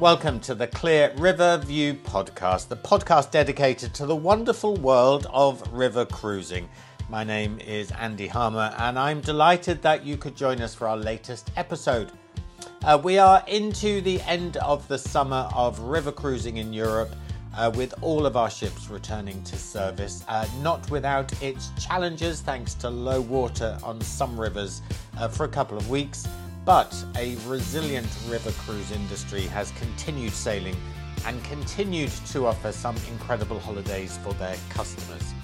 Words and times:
Welcome 0.00 0.40
to 0.40 0.56
the 0.56 0.66
CLIA 0.66 1.14
River 1.18 1.56
View 1.58 1.94
podcast, 1.94 2.66
the 2.66 2.76
podcast 2.76 3.30
dedicated 3.30 3.94
to 3.94 4.06
the 4.06 4.16
wonderful 4.16 4.74
world 4.74 5.28
of 5.30 5.62
river 5.72 6.04
cruising. 6.04 6.68
My 7.08 7.22
name 7.22 7.60
is 7.60 7.92
Andy 7.92 8.26
Harmer, 8.26 8.74
and 8.78 8.98
I'm 8.98 9.20
delighted 9.20 9.82
that 9.82 10.04
you 10.04 10.16
could 10.16 10.34
join 10.34 10.60
us 10.60 10.74
for 10.74 10.88
our 10.88 10.96
latest 10.96 11.52
episode. 11.56 12.10
Uh, 12.82 13.00
we 13.04 13.18
are 13.18 13.44
into 13.46 14.00
the 14.00 14.20
end 14.22 14.56
of 14.56 14.86
the 14.88 14.98
summer 14.98 15.48
of 15.54 15.78
river 15.78 16.10
cruising 16.10 16.56
in 16.56 16.72
Europe. 16.72 17.14
Uh, 17.56 17.70
with 17.76 17.94
all 18.02 18.26
of 18.26 18.36
our 18.36 18.50
ships 18.50 18.90
returning 18.90 19.40
to 19.44 19.54
service, 19.54 20.24
uh, 20.26 20.44
not 20.60 20.90
without 20.90 21.32
its 21.40 21.70
challenges 21.78 22.40
thanks 22.40 22.74
to 22.74 22.90
low 22.90 23.20
water 23.20 23.78
on 23.84 24.00
some 24.00 24.38
rivers 24.40 24.82
uh, 25.18 25.28
for 25.28 25.44
a 25.44 25.48
couple 25.48 25.78
of 25.78 25.88
weeks 25.88 26.26
but 26.64 27.04
a 27.16 27.36
resilient 27.46 28.08
river 28.28 28.52
cruise 28.52 28.90
industry 28.90 29.42
has 29.42 29.70
continued 29.72 30.32
sailing 30.32 30.76
and 31.26 31.42
continued 31.44 32.10
to 32.26 32.46
offer 32.46 32.72
some 32.72 32.96
incredible 33.10 33.58
holidays 33.58 34.18
for 34.22 34.32
their 34.34 34.56
customers. 34.70 35.34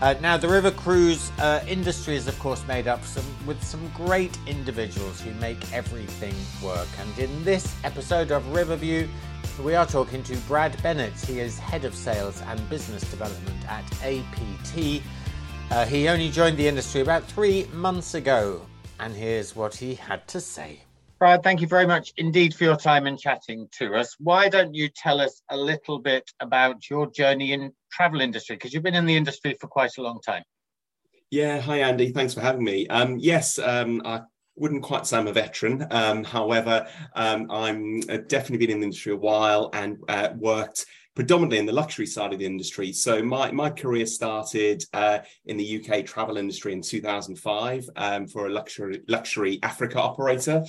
Uh, 0.00 0.14
now, 0.20 0.36
the 0.36 0.48
river 0.48 0.70
cruise 0.70 1.32
uh, 1.40 1.60
industry 1.66 2.14
is, 2.14 2.28
of 2.28 2.38
course, 2.38 2.64
made 2.68 2.86
up 2.86 3.04
some, 3.04 3.24
with 3.46 3.60
some 3.64 3.90
great 3.96 4.38
individuals 4.46 5.20
who 5.20 5.32
make 5.34 5.72
everything 5.72 6.34
work. 6.62 6.86
And 7.00 7.18
in 7.18 7.44
this 7.44 7.74
episode 7.82 8.30
of 8.30 8.46
Riverview, 8.52 9.08
we 9.64 9.74
are 9.74 9.86
talking 9.86 10.22
to 10.24 10.36
Brad 10.46 10.80
Bennett. 10.84 11.18
He 11.18 11.40
is 11.40 11.58
head 11.58 11.84
of 11.84 11.96
sales 11.96 12.40
and 12.42 12.70
business 12.70 13.02
development 13.10 13.68
at 13.68 13.84
APT. 14.04 15.02
Uh, 15.72 15.84
he 15.84 16.08
only 16.08 16.30
joined 16.30 16.56
the 16.56 16.68
industry 16.68 17.00
about 17.00 17.24
three 17.24 17.66
months 17.72 18.14
ago 18.14 18.62
and 19.00 19.14
here's 19.14 19.54
what 19.54 19.74
he 19.74 19.94
had 19.94 20.26
to 20.28 20.40
say. 20.40 20.80
Brad, 21.18 21.42
thank 21.42 21.60
you 21.60 21.66
very 21.66 21.86
much 21.86 22.12
indeed 22.16 22.54
for 22.54 22.64
your 22.64 22.76
time 22.76 23.06
and 23.06 23.18
chatting 23.18 23.68
to 23.78 23.94
us. 23.94 24.14
Why 24.20 24.48
don't 24.48 24.72
you 24.72 24.88
tell 24.88 25.20
us 25.20 25.42
a 25.50 25.56
little 25.56 25.98
bit 25.98 26.30
about 26.38 26.88
your 26.88 27.10
journey 27.10 27.52
in 27.52 27.72
travel 27.90 28.20
industry? 28.20 28.54
Because 28.54 28.72
you've 28.72 28.84
been 28.84 28.94
in 28.94 29.06
the 29.06 29.16
industry 29.16 29.56
for 29.60 29.66
quite 29.66 29.98
a 29.98 30.02
long 30.02 30.20
time. 30.20 30.44
Yeah, 31.30 31.60
hi 31.60 31.80
Andy. 31.80 32.12
Thanks 32.12 32.34
for 32.34 32.40
having 32.40 32.62
me. 32.62 32.86
Um, 32.86 33.18
yes, 33.18 33.58
um, 33.58 34.00
I 34.04 34.22
wouldn't 34.54 34.82
quite 34.82 35.06
say 35.06 35.18
I'm 35.18 35.26
a 35.26 35.32
veteran. 35.32 35.86
Um, 35.90 36.22
however, 36.22 36.86
um, 37.14 37.50
I'm 37.50 38.00
uh, 38.08 38.18
definitely 38.28 38.66
been 38.66 38.74
in 38.74 38.80
the 38.80 38.84
industry 38.84 39.12
a 39.12 39.16
while 39.16 39.70
and 39.72 39.98
uh, 40.08 40.30
worked 40.36 40.86
predominantly 41.18 41.58
in 41.58 41.66
the 41.66 41.72
luxury 41.72 42.06
side 42.06 42.32
of 42.32 42.38
the 42.38 42.46
industry. 42.46 42.92
So 42.92 43.20
my, 43.20 43.50
my 43.50 43.70
career 43.70 44.06
started 44.06 44.84
uh, 44.92 45.18
in 45.46 45.56
the 45.56 45.84
UK 45.84 46.06
travel 46.06 46.36
industry 46.36 46.72
in 46.72 46.80
2005 46.80 47.90
um, 47.96 48.28
for 48.28 48.46
a 48.46 48.50
luxury 48.50 49.02
luxury 49.08 49.58
Africa 49.64 50.00
operator. 50.00 50.64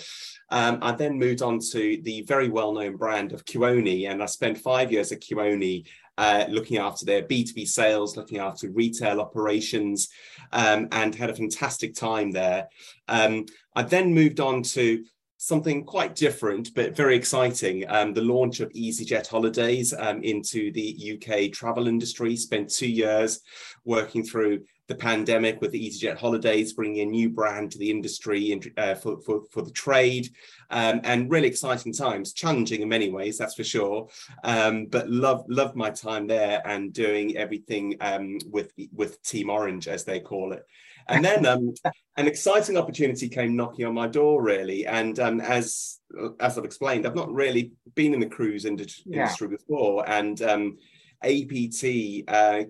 Um, 0.49 0.79
I 0.81 0.93
then 0.93 1.19
moved 1.19 1.43
on 1.43 1.59
to 1.73 2.01
the 2.01 2.23
very 2.23 2.49
well-known 2.49 2.95
brand 2.95 3.31
of 3.31 3.45
Kuoni, 3.45 4.09
and 4.09 4.23
I 4.23 4.25
spent 4.25 4.57
five 4.57 4.91
years 4.91 5.11
at 5.11 5.21
Kuoni 5.21 5.85
uh, 6.17 6.45
looking 6.49 6.79
after 6.79 7.05
their 7.05 7.21
B2B 7.21 7.67
sales, 7.67 8.17
looking 8.17 8.39
after 8.39 8.71
retail 8.71 9.21
operations, 9.21 10.09
um, 10.51 10.87
and 10.91 11.13
had 11.13 11.29
a 11.29 11.35
fantastic 11.35 11.93
time 11.93 12.31
there. 12.31 12.69
Um, 13.07 13.45
I 13.75 13.83
then 13.83 14.15
moved 14.15 14.39
on 14.39 14.63
to 14.63 15.03
something 15.41 15.85
quite 15.85 16.15
different 16.15 16.75
but 16.75 16.97
very 16.97 17.15
exciting. 17.15 17.89
Um, 17.89 18.13
the 18.13 18.21
launch 18.21 18.59
of 18.59 18.69
easyjet 18.73 19.25
holidays 19.25 19.93
um, 19.97 20.21
into 20.21 20.69
the 20.73 21.15
uk 21.15 21.53
travel 21.53 21.87
industry. 21.87 22.35
Spent 22.35 22.69
two 22.69 22.89
years 22.89 23.39
working 23.85 24.21
through 24.21 24.65
the 24.87 24.95
pandemic 24.95 25.61
with 25.61 25.71
the 25.71 25.89
easyjet 25.89 26.17
holidays 26.17 26.73
bringing 26.73 27.07
a 27.07 27.11
new 27.11 27.29
brand 27.29 27.71
to 27.71 27.77
the 27.77 27.89
industry 27.89 28.59
uh, 28.75 28.95
for, 28.95 29.21
for, 29.21 29.43
for 29.49 29.61
the 29.61 29.71
trade. 29.71 30.29
Um, 30.71 30.99
and 31.05 31.31
really 31.31 31.47
exciting 31.47 31.93
times. 31.93 32.33
Challenging 32.33 32.81
in 32.81 32.89
many 32.89 33.09
ways 33.09 33.37
that's 33.37 33.55
for 33.55 33.63
sure. 33.63 34.09
Um, 34.43 34.87
but 34.87 35.09
love 35.09 35.45
love 35.47 35.73
my 35.73 35.89
time 35.89 36.27
there 36.27 36.61
and 36.65 36.91
doing 36.91 37.37
everything 37.37 37.95
um, 38.01 38.39
with 38.47 38.73
with 38.91 39.23
team 39.23 39.49
orange 39.49 39.87
as 39.87 40.03
they 40.03 40.19
call 40.19 40.51
it 40.51 40.65
and 41.07 41.23
then 41.23 41.45
um, 41.45 41.73
an 42.17 42.27
exciting 42.27 42.77
opportunity 42.77 43.29
came 43.29 43.55
knocking 43.55 43.85
on 43.85 43.93
my 43.93 44.07
door, 44.07 44.41
really. 44.41 44.85
And 44.85 45.19
um, 45.19 45.41
as 45.41 45.99
as 46.39 46.57
I've 46.57 46.65
explained, 46.65 47.05
I've 47.05 47.15
not 47.15 47.31
really 47.31 47.71
been 47.95 48.13
in 48.13 48.19
the 48.19 48.27
cruise 48.27 48.65
industry 48.65 49.03
yeah. 49.07 49.33
before, 49.47 50.07
and 50.09 50.41
um, 50.41 50.77
APT 51.23 51.85
uh, 52.27 52.63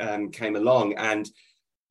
um, 0.00 0.30
came 0.30 0.56
along, 0.56 0.94
and 0.94 1.30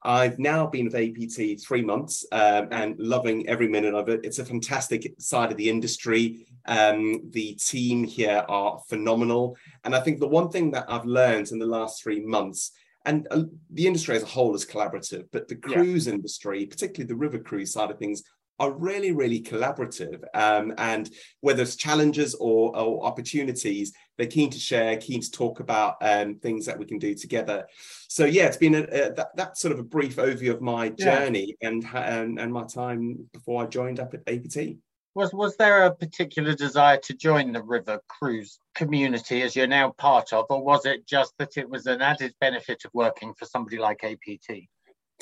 I've 0.01 0.39
now 0.39 0.65
been 0.65 0.85
with 0.85 0.95
APT 0.95 1.61
three 1.61 1.81
months 1.81 2.25
um, 2.31 2.69
and 2.71 2.97
loving 2.99 3.47
every 3.49 3.67
minute 3.67 3.93
of 3.93 4.07
it. 4.07 4.21
It's 4.23 4.39
a 4.39 4.45
fantastic 4.45 5.13
side 5.19 5.51
of 5.51 5.57
the 5.57 5.69
industry. 5.69 6.47
Um, 6.65 7.29
the 7.31 7.55
team 7.55 8.05
here 8.05 8.45
are 8.47 8.79
phenomenal. 8.87 9.57
And 9.83 9.93
I 9.93 9.99
think 9.99 10.19
the 10.19 10.27
one 10.27 10.49
thing 10.49 10.71
that 10.71 10.85
I've 10.87 11.05
learned 11.05 11.51
in 11.51 11.59
the 11.59 11.65
last 11.65 12.01
three 12.01 12.21
months 12.21 12.71
and 13.09 13.27
uh, 13.31 13.43
the 13.71 13.87
industry 13.87 14.15
as 14.15 14.23
a 14.23 14.27
whole 14.27 14.53
is 14.53 14.65
collaborative, 14.65 15.25
but 15.31 15.47
the 15.47 15.55
cruise 15.55 16.05
yeah. 16.05 16.13
industry, 16.13 16.67
particularly 16.67 17.07
the 17.07 17.15
river 17.15 17.39
cruise 17.39 17.73
side 17.73 17.89
of 17.89 17.97
things, 17.97 18.23
are 18.59 18.71
really, 18.71 19.11
really 19.11 19.41
collaborative. 19.41 20.21
Um, 20.35 20.73
and 20.77 21.09
whether 21.41 21.63
it's 21.63 21.75
challenges 21.75 22.35
or, 22.35 22.77
or, 22.77 23.05
opportunities, 23.05 23.93
they're 24.17 24.27
keen 24.27 24.51
to 24.51 24.59
share, 24.59 24.97
keen 24.97 25.21
to 25.21 25.31
talk 25.31 25.59
about 25.59 25.95
um, 26.01 26.35
things 26.35 26.65
that 26.67 26.77
we 26.77 26.85
can 26.85 26.99
do 26.99 27.15
together. 27.15 27.65
So 28.09 28.25
yeah, 28.25 28.45
it's 28.45 28.57
been 28.57 28.75
a, 28.75 28.83
a, 28.83 29.13
that, 29.13 29.35
that 29.35 29.57
sort 29.57 29.71
of 29.71 29.79
a 29.79 29.83
brief 29.83 30.17
overview 30.17 30.51
of 30.51 30.61
my 30.61 30.89
journey 30.89 31.55
yeah. 31.61 31.69
and, 31.69 31.85
and 31.95 32.39
and 32.39 32.53
my 32.53 32.65
time 32.65 33.29
before 33.33 33.63
I 33.63 33.67
joined 33.67 33.99
up 33.99 34.13
at 34.13 34.21
APT. 34.27 34.77
Was 35.15 35.33
was 35.33 35.57
there 35.57 35.85
a 35.85 35.95
particular 35.95 36.53
desire 36.53 36.97
to 36.97 37.13
join 37.13 37.51
the 37.51 37.63
river 37.63 37.99
cruise 38.07 38.59
community 38.75 39.41
as 39.41 39.55
you're 39.55 39.67
now 39.67 39.91
part 39.97 40.31
of, 40.33 40.45
or 40.49 40.63
was 40.63 40.85
it 40.85 41.07
just 41.07 41.33
that 41.39 41.57
it 41.57 41.69
was 41.69 41.87
an 41.87 42.01
added 42.01 42.33
benefit 42.39 42.85
of 42.85 42.91
working 42.93 43.33
for 43.33 43.45
somebody 43.45 43.79
like 43.79 44.03
APT? 44.03 44.67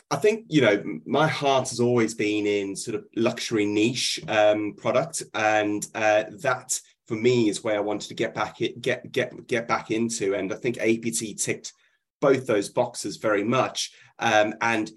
I 0.10 0.16
think 0.16 0.46
you 0.50 0.62
know 0.62 0.84
my 1.06 1.28
heart 1.28 1.70
has 1.70 1.80
always 1.80 2.14
been 2.14 2.46
in 2.46 2.76
sort 2.76 2.96
of 2.96 3.06
luxury 3.16 3.66
niche 3.66 4.20
um, 4.28 4.74
product, 4.78 5.24
and 5.34 5.86
uh, 5.96 6.26
that 6.42 6.80
for 7.08 7.16
me 7.16 7.50
is 7.50 7.64
where 7.64 7.78
I 7.78 7.82
wanted 7.82 8.10
to 8.10 8.14
get 8.14 8.34
back 8.34 8.62
it, 8.62 8.82
get 8.82 9.12
get 9.12 9.48
get 9.48 9.68
back 9.68 9.92
into, 9.92 10.36
and 10.36 10.54
I 10.54 10.58
think 10.58 10.78
APT 10.78 11.38
ticked 11.38 11.74
both 12.20 12.48
those 12.48 12.70
boxes 12.70 13.18
very 13.18 13.44
much, 13.44 13.92
um, 14.20 14.54
and 14.62 14.92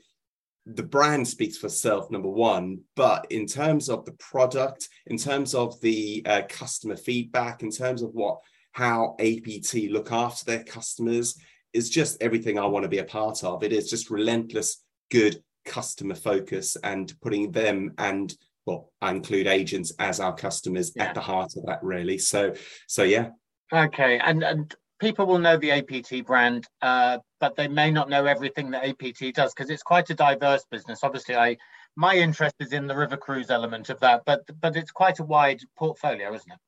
the 0.75 0.83
brand 0.83 1.27
speaks 1.27 1.57
for 1.57 1.67
itself 1.67 2.11
number 2.11 2.29
one 2.29 2.79
but 2.97 3.27
in 3.31 3.47
terms 3.47 3.89
of 3.89 4.05
the 4.05 4.13
product 4.13 4.89
in 5.07 5.17
terms 5.17 5.55
of 5.55 5.81
the 5.81 6.23
uh, 6.27 6.43
customer 6.49 6.97
feedback 6.97 7.63
in 7.63 7.71
terms 7.71 8.03
of 8.03 8.11
what 8.13 8.39
how 8.73 9.17
apt 9.21 9.75
look 9.91 10.13
after 10.13 10.45
their 10.45 10.65
customers 10.65 11.39
is 11.73 11.91
just 11.91 12.21
everything 12.21 12.59
i 12.59 12.67
want 12.67 12.83
to 12.83 12.89
be 12.89 12.99
a 12.99 13.05
part 13.05 13.43
of. 13.45 13.63
It 13.63 13.73
is 13.73 13.91
just 13.91 14.11
relentless 14.11 14.85
good 15.11 15.43
customer 15.65 16.15
focus 16.15 16.77
and 16.83 17.13
putting 17.21 17.53
them 17.53 17.93
and 17.99 18.35
well 18.65 18.91
i 19.03 19.11
include 19.11 19.47
agents 19.47 19.93
as 19.99 20.21
our 20.21 20.35
customers 20.35 20.93
yeah. 20.97 21.05
at 21.05 21.15
the 21.15 21.21
heart 21.21 21.53
of 21.57 21.67
that 21.67 21.83
really. 21.83 22.19
So 22.19 22.55
so 22.87 23.03
yeah. 23.03 23.31
Okay 23.73 24.19
and 24.19 24.43
and 24.43 24.75
people 25.01 25.27
will 25.27 25.39
know 25.39 25.57
the 25.57 25.73
APT 25.73 26.25
brand, 26.27 26.67
uh, 26.83 27.19
but 27.41 27.57
they 27.57 27.67
may 27.67 27.91
not 27.91 28.09
know 28.09 28.27
everything 28.27 28.71
that 28.71 28.85
APT 28.85 29.35
does 29.35 29.53
because 29.53 29.71
it's 29.71 29.83
quite 29.83 30.11
a 30.11 30.15
diverse 30.15 30.65
business. 30.71 31.01
Obviously, 31.03 31.37
I 31.37 31.57
my 31.97 32.15
interest 32.15 32.55
is 32.61 32.73
in 32.73 32.87
the 32.87 32.97
river 32.97 33.17
cruise 33.17 33.51
element 33.51 33.91
of 33.91 33.99
that, 34.01 34.23
but 34.25 34.43
but 34.61 34.77
it's 34.77 34.93
quite 34.93 35.19
a 35.19 35.25
wide 35.25 35.61
portfolio, 35.77 36.33
isn't 36.35 36.53
it? 36.53 36.59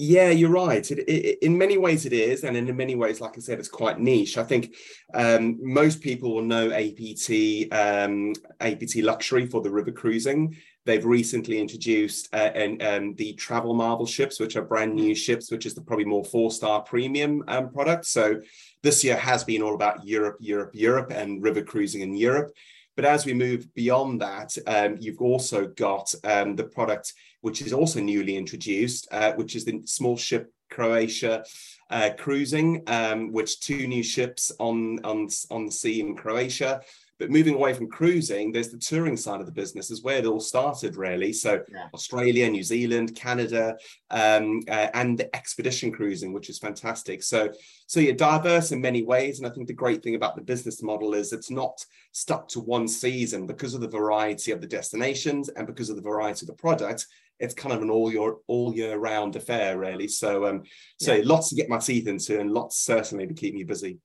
Yeah, 0.00 0.30
you're 0.30 0.50
right. 0.50 0.88
It, 0.92 1.00
it, 1.08 1.38
in 1.42 1.58
many 1.58 1.76
ways, 1.76 2.06
it 2.06 2.12
is, 2.12 2.44
and 2.44 2.56
in 2.56 2.76
many 2.76 2.94
ways, 2.94 3.20
like 3.20 3.36
I 3.36 3.40
said, 3.40 3.58
it's 3.58 3.66
quite 3.66 3.98
niche. 3.98 4.38
I 4.38 4.44
think 4.44 4.76
um, 5.12 5.58
most 5.60 6.00
people 6.00 6.36
will 6.36 6.44
know 6.44 6.70
APT, 6.70 7.72
um, 7.72 8.32
APT 8.60 8.98
Luxury 8.98 9.46
for 9.46 9.60
the 9.60 9.72
river 9.72 9.90
cruising. 9.90 10.56
They've 10.86 11.04
recently 11.04 11.58
introduced 11.60 12.32
uh, 12.32 12.50
and, 12.54 12.80
um, 12.80 13.14
the 13.16 13.32
Travel 13.32 13.74
Marvel 13.74 14.06
ships, 14.06 14.38
which 14.38 14.54
are 14.54 14.62
brand 14.62 14.94
new 14.94 15.16
ships, 15.16 15.50
which 15.50 15.66
is 15.66 15.74
the 15.74 15.82
probably 15.82 16.04
more 16.04 16.24
four 16.24 16.52
star 16.52 16.80
premium 16.82 17.42
um, 17.48 17.72
product. 17.72 18.06
So 18.06 18.40
this 18.84 19.02
year 19.02 19.16
has 19.16 19.42
been 19.42 19.62
all 19.62 19.74
about 19.74 20.06
Europe, 20.06 20.36
Europe, 20.38 20.70
Europe, 20.74 21.10
and 21.10 21.42
river 21.42 21.62
cruising 21.62 22.02
in 22.02 22.14
Europe. 22.14 22.52
But 22.94 23.04
as 23.04 23.26
we 23.26 23.34
move 23.34 23.72
beyond 23.74 24.20
that, 24.20 24.56
um, 24.68 24.96
you've 25.00 25.20
also 25.20 25.66
got 25.66 26.12
um, 26.22 26.54
the 26.54 26.64
product 26.64 27.14
which 27.40 27.62
is 27.62 27.72
also 27.72 28.00
newly 28.00 28.36
introduced, 28.36 29.08
uh, 29.10 29.32
which 29.34 29.54
is 29.56 29.64
the 29.64 29.82
small 29.84 30.16
ship 30.16 30.52
Croatia 30.70 31.44
uh, 31.90 32.10
cruising, 32.18 32.82
um, 32.86 33.32
which 33.32 33.60
two 33.60 33.86
new 33.86 34.02
ships 34.02 34.52
on, 34.58 34.98
on, 35.04 35.28
on 35.50 35.66
the 35.66 35.72
sea 35.72 36.00
in 36.00 36.14
Croatia 36.14 36.80
But 37.18 37.30
moving 37.30 37.54
away 37.54 37.74
from 37.74 37.88
cruising, 37.88 38.52
there's 38.52 38.68
the 38.68 38.78
touring 38.78 39.16
side 39.16 39.40
of 39.40 39.46
the 39.46 39.52
business, 39.52 39.90
is 39.90 40.02
where 40.02 40.18
it 40.18 40.26
all 40.26 40.40
started, 40.40 40.96
really. 40.96 41.32
So 41.32 41.62
yeah. 41.72 41.88
Australia, 41.92 42.48
New 42.48 42.62
Zealand, 42.62 43.16
Canada, 43.16 43.76
um, 44.10 44.60
uh, 44.68 44.88
and 44.94 45.18
the 45.18 45.34
expedition 45.34 45.90
cruising, 45.90 46.32
which 46.32 46.48
is 46.48 46.58
fantastic. 46.58 47.22
So, 47.22 47.50
so 47.86 47.98
you're 47.98 48.14
diverse 48.14 48.70
in 48.70 48.80
many 48.80 49.02
ways, 49.02 49.38
and 49.38 49.48
I 49.48 49.50
think 49.50 49.66
the 49.66 49.72
great 49.72 50.02
thing 50.02 50.14
about 50.14 50.36
the 50.36 50.42
business 50.42 50.82
model 50.82 51.14
is 51.14 51.32
it's 51.32 51.50
not 51.50 51.84
stuck 52.12 52.46
to 52.48 52.60
one 52.60 52.86
season 52.86 53.46
because 53.46 53.74
of 53.74 53.80
the 53.80 53.88
variety 53.88 54.52
of 54.52 54.60
the 54.60 54.66
destinations 54.66 55.48
and 55.48 55.66
because 55.66 55.90
of 55.90 55.96
the 55.96 56.02
variety 56.02 56.44
of 56.44 56.48
the 56.48 56.62
product 56.62 57.06
it's 57.40 57.54
kind 57.54 57.74
of 57.74 57.82
an 57.82 57.90
all 57.90 58.12
year 58.12 58.34
all 58.46 58.74
year 58.74 58.96
round 58.96 59.36
affair 59.36 59.78
really 59.78 60.08
so 60.08 60.46
um 60.46 60.62
so 61.00 61.14
yeah. 61.14 61.22
lots 61.24 61.48
to 61.48 61.54
get 61.54 61.68
my 61.68 61.78
teeth 61.78 62.06
into 62.06 62.40
and 62.40 62.52
lots 62.52 62.78
certainly 62.78 63.26
to 63.26 63.34
keep 63.34 63.54
me 63.54 63.64
busy 63.64 63.98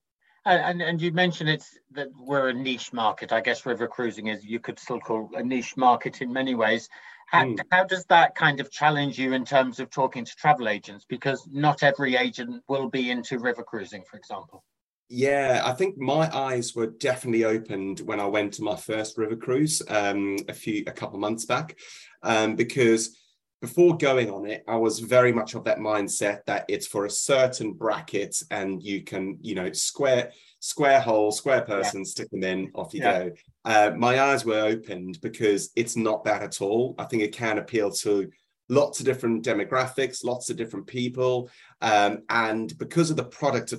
and, 0.46 0.82
and 0.82 1.00
you 1.00 1.10
mentioned 1.12 1.48
it's 1.48 1.78
that 1.92 2.08
we're 2.16 2.50
a 2.50 2.54
niche 2.54 2.92
market. 2.92 3.32
I 3.32 3.40
guess 3.40 3.64
river 3.64 3.88
cruising 3.88 4.26
is 4.26 4.44
you 4.44 4.60
could 4.60 4.78
still 4.78 5.00
call 5.00 5.30
a 5.34 5.42
niche 5.42 5.76
market 5.76 6.20
in 6.20 6.32
many 6.32 6.54
ways. 6.54 6.88
How, 7.28 7.44
mm. 7.44 7.58
how 7.70 7.84
does 7.84 8.04
that 8.06 8.34
kind 8.34 8.60
of 8.60 8.70
challenge 8.70 9.18
you 9.18 9.32
in 9.32 9.44
terms 9.44 9.80
of 9.80 9.90
talking 9.90 10.24
to 10.24 10.36
travel 10.36 10.68
agents? 10.68 11.06
Because 11.08 11.48
not 11.50 11.82
every 11.82 12.16
agent 12.16 12.62
will 12.68 12.90
be 12.90 13.10
into 13.10 13.38
river 13.38 13.62
cruising, 13.62 14.02
for 14.08 14.18
example. 14.18 14.62
Yeah, 15.08 15.62
I 15.64 15.72
think 15.72 15.96
my 15.96 16.34
eyes 16.34 16.74
were 16.74 16.86
definitely 16.86 17.44
opened 17.44 18.00
when 18.00 18.20
I 18.20 18.26
went 18.26 18.54
to 18.54 18.62
my 18.62 18.76
first 18.76 19.16
river 19.16 19.36
cruise 19.36 19.82
um, 19.88 20.36
a 20.48 20.52
few 20.52 20.82
a 20.86 20.92
couple 20.92 21.18
months 21.18 21.44
back, 21.44 21.76
um, 22.22 22.56
because 22.56 23.16
before 23.64 23.96
going 23.96 24.30
on 24.30 24.46
it, 24.46 24.62
I 24.68 24.76
was 24.76 24.98
very 24.98 25.32
much 25.32 25.54
of 25.54 25.64
that 25.64 25.78
mindset 25.78 26.44
that 26.44 26.66
it's 26.68 26.86
for 26.86 27.06
a 27.06 27.10
certain 27.10 27.72
bracket 27.72 28.36
and 28.50 28.82
you 28.82 29.02
can, 29.02 29.38
you 29.40 29.54
know, 29.54 29.72
square 29.72 30.32
square 30.60 31.00
hole, 31.00 31.32
square 31.32 31.62
person, 31.62 32.00
yeah. 32.00 32.04
stick 32.04 32.30
them 32.30 32.44
in, 32.44 32.70
off 32.74 32.92
you 32.92 33.00
yeah. 33.00 33.24
go. 33.24 33.32
Uh, 33.64 33.90
my 33.96 34.20
eyes 34.20 34.44
were 34.44 34.60
opened 34.60 35.18
because 35.22 35.70
it's 35.76 35.96
not 35.96 36.24
that 36.24 36.42
at 36.42 36.60
all. 36.60 36.94
I 36.98 37.04
think 37.04 37.22
it 37.22 37.32
can 37.32 37.56
appeal 37.56 37.90
to 37.90 38.30
lots 38.68 39.00
of 39.00 39.06
different 39.06 39.42
demographics, 39.42 40.24
lots 40.24 40.50
of 40.50 40.58
different 40.58 40.86
people, 40.86 41.50
um, 41.80 42.18
and 42.28 42.76
because 42.76 43.10
of 43.10 43.16
the 43.16 43.24
product 43.24 43.72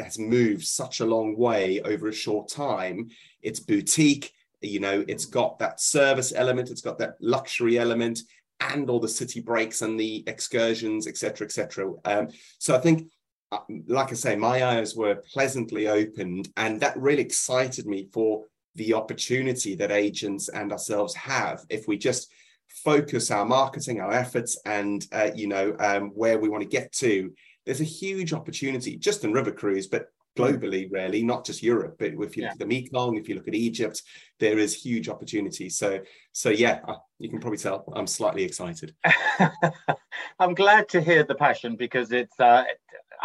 has 0.00 0.18
moved 0.18 0.66
such 0.66 1.00
a 1.00 1.06
long 1.06 1.36
way 1.36 1.80
over 1.82 2.08
a 2.08 2.22
short 2.24 2.48
time, 2.48 3.08
it's 3.42 3.60
boutique. 3.60 4.32
You 4.62 4.80
know, 4.80 5.04
it's 5.06 5.26
got 5.26 5.58
that 5.58 5.78
service 5.80 6.32
element, 6.34 6.70
it's 6.70 6.80
got 6.80 6.98
that 6.98 7.16
luxury 7.20 7.78
element, 7.78 8.20
and 8.60 8.88
all 8.88 9.00
the 9.00 9.08
city 9.08 9.40
breaks 9.40 9.82
and 9.82 9.98
the 9.98 10.24
excursions, 10.26 11.06
etc., 11.06 11.46
etc. 11.46 11.92
Um, 12.04 12.28
so 12.58 12.74
I 12.74 12.78
think, 12.78 13.10
uh, 13.52 13.58
like 13.86 14.10
I 14.10 14.14
say, 14.14 14.36
my 14.36 14.64
eyes 14.64 14.94
were 14.94 15.22
pleasantly 15.32 15.88
opened, 15.88 16.48
and 16.56 16.80
that 16.80 16.96
really 16.96 17.22
excited 17.22 17.86
me 17.86 18.08
for 18.12 18.44
the 18.74 18.94
opportunity 18.94 19.74
that 19.74 19.90
agents 19.90 20.48
and 20.48 20.70
ourselves 20.72 21.14
have 21.14 21.64
if 21.70 21.88
we 21.88 21.96
just 21.96 22.30
focus 22.68 23.30
our 23.30 23.44
marketing, 23.44 24.00
our 24.00 24.12
efforts, 24.12 24.58
and 24.64 25.06
uh, 25.12 25.30
you 25.34 25.48
know 25.48 25.74
um, 25.80 26.10
where 26.10 26.38
we 26.38 26.48
want 26.48 26.62
to 26.62 26.68
get 26.68 26.92
to. 26.92 27.32
There's 27.64 27.80
a 27.80 27.84
huge 27.84 28.32
opportunity 28.32 28.96
just 28.96 29.24
in 29.24 29.32
river 29.32 29.50
cruise, 29.50 29.86
but 29.86 30.06
globally, 30.36 30.90
really, 30.90 31.22
not 31.22 31.44
just 31.44 31.62
Europe, 31.62 31.96
but 31.98 32.08
if 32.08 32.36
you 32.36 32.42
yeah. 32.42 32.48
look 32.48 32.52
at 32.52 32.58
the 32.58 32.66
Mekong, 32.66 33.16
if 33.16 33.28
you 33.28 33.34
look 33.34 33.48
at 33.48 33.54
Egypt, 33.54 34.02
there 34.38 34.58
is 34.58 34.74
huge 34.74 35.08
opportunity. 35.08 35.68
So, 35.68 36.00
so 36.32 36.50
yeah, 36.50 36.80
you 37.18 37.28
can 37.28 37.40
probably 37.40 37.58
tell 37.58 37.84
I'm 37.94 38.06
slightly 38.06 38.44
excited. 38.44 38.94
I'm 40.38 40.54
glad 40.54 40.88
to 40.90 41.00
hear 41.00 41.24
the 41.24 41.34
passion 41.34 41.76
because 41.76 42.12
it's. 42.12 42.38
Uh, 42.38 42.64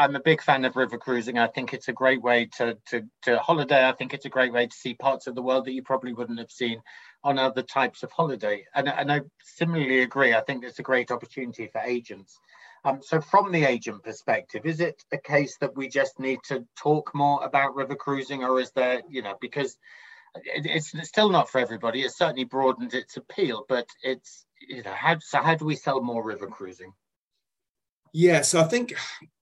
I'm 0.01 0.15
a 0.15 0.21
big 0.21 0.41
fan 0.41 0.65
of 0.65 0.75
river 0.75 0.97
cruising. 0.97 1.37
I 1.37 1.47
think 1.47 1.73
it's 1.73 1.87
a 1.87 1.93
great 1.93 2.21
way 2.21 2.49
to, 2.57 2.77
to 2.87 3.03
to 3.23 3.39
holiday. 3.39 3.87
I 3.87 3.93
think 3.93 4.13
it's 4.13 4.25
a 4.25 4.29
great 4.29 4.53
way 4.53 4.67
to 4.67 4.75
see 4.75 4.93
parts 4.93 5.27
of 5.27 5.35
the 5.35 5.41
world 5.41 5.65
that 5.65 5.73
you 5.73 5.83
probably 5.83 6.13
wouldn't 6.13 6.39
have 6.39 6.51
seen 6.51 6.81
on 7.23 7.37
other 7.37 7.61
types 7.61 8.03
of 8.03 8.11
holiday. 8.11 8.65
And, 8.73 8.87
and 8.89 9.11
I 9.11 9.21
similarly 9.43 10.01
agree. 10.01 10.33
I 10.33 10.41
think 10.41 10.63
it's 10.63 10.79
a 10.79 10.83
great 10.83 11.11
opportunity 11.11 11.67
for 11.67 11.81
agents 11.81 12.39
um, 12.83 12.99
so 13.01 13.21
from 13.21 13.51
the 13.51 13.63
agent 13.63 14.03
perspective, 14.03 14.65
is 14.65 14.79
it 14.79 15.03
a 15.11 15.17
case 15.17 15.57
that 15.57 15.75
we 15.75 15.87
just 15.87 16.19
need 16.19 16.39
to 16.45 16.65
talk 16.75 17.13
more 17.13 17.43
about 17.43 17.75
river 17.75 17.95
cruising 17.95 18.43
or 18.43 18.59
is 18.59 18.71
there, 18.71 19.01
you 19.07 19.21
know, 19.21 19.37
because 19.39 19.77
it, 20.35 20.65
it's, 20.65 20.93
it's 20.95 21.09
still 21.09 21.29
not 21.29 21.49
for 21.49 21.59
everybody. 21.59 22.01
It's 22.01 22.17
certainly 22.17 22.43
broadened 22.43 22.93
its 22.93 23.17
appeal, 23.17 23.65
but 23.69 23.85
it's, 24.01 24.45
you 24.67 24.81
know, 24.81 24.93
how, 24.93 25.17
so 25.19 25.41
how 25.41 25.55
do 25.55 25.65
we 25.65 25.75
sell 25.75 26.01
more 26.01 26.23
river 26.23 26.47
cruising? 26.47 26.93
Yeah, 28.13 28.41
so 28.41 28.59
I 28.59 28.63
think 28.63 28.93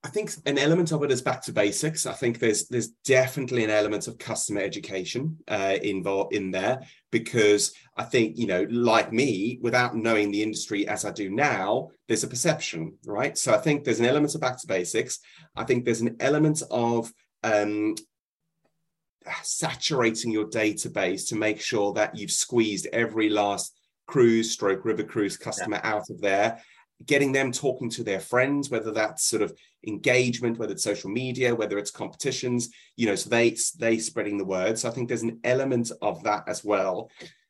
I 0.03 0.09
think 0.09 0.31
an 0.45 0.57
element 0.57 0.91
of 0.91 1.03
it 1.03 1.11
is 1.11 1.21
back 1.21 1.41
to 1.43 1.51
basics. 1.51 2.05
I 2.05 2.13
think 2.13 2.37
there's 2.37 2.67
there's 2.67 2.89
definitely 3.03 3.63
an 3.63 3.71
element 3.71 4.07
of 4.07 4.19
customer 4.19 4.61
education 4.61 5.37
uh, 5.47 5.77
involved 5.81 6.33
in 6.33 6.51
there 6.51 6.81
because 7.11 7.73
I 7.97 8.03
think 8.03 8.37
you 8.37 8.45
know, 8.45 8.67
like 8.69 9.11
me, 9.11 9.57
without 9.61 9.95
knowing 9.95 10.29
the 10.29 10.43
industry 10.43 10.87
as 10.87 11.03
I 11.03 11.11
do 11.11 11.31
now, 11.31 11.89
there's 12.07 12.23
a 12.23 12.27
perception, 12.27 12.97
right? 13.05 13.35
So 13.37 13.53
I 13.53 13.57
think 13.57 13.83
there's 13.83 13.99
an 13.99 14.05
element 14.05 14.35
of 14.35 14.41
back 14.41 14.59
to 14.61 14.67
basics. 14.67 15.19
I 15.55 15.63
think 15.63 15.83
there's 15.83 16.01
an 16.01 16.17
element 16.19 16.61
of 16.69 17.11
um, 17.43 17.95
saturating 19.41 20.31
your 20.31 20.47
database 20.47 21.27
to 21.29 21.35
make 21.35 21.59
sure 21.59 21.93
that 21.93 22.15
you've 22.15 22.31
squeezed 22.31 22.87
every 22.93 23.29
last 23.29 23.75
cruise 24.07 24.51
stroke 24.51 24.85
river 24.85 25.03
cruise 25.03 25.37
customer 25.37 25.79
yeah. 25.83 25.93
out 25.93 26.09
of 26.09 26.19
there 26.21 26.59
getting 27.05 27.31
them 27.31 27.51
talking 27.51 27.89
to 27.89 28.03
their 28.03 28.19
friends, 28.19 28.69
whether 28.69 28.91
that's 28.91 29.23
sort 29.23 29.41
of 29.41 29.53
engagement, 29.87 30.57
whether 30.57 30.73
it's 30.73 30.83
social 30.83 31.09
media, 31.09 31.55
whether 31.55 31.77
it's 31.77 31.91
competitions, 31.91 32.69
you 32.97 33.07
know, 33.07 33.15
so 33.15 33.29
they 33.29 33.55
they 33.77 33.97
spreading 33.97 34.37
the 34.37 34.45
word. 34.45 34.77
So 34.77 34.89
I 34.89 34.91
think 34.91 35.07
there's 35.07 35.23
an 35.23 35.39
element 35.43 35.91
of 36.01 36.23
that 36.23 36.43
as 36.47 36.63
well. 36.63 37.09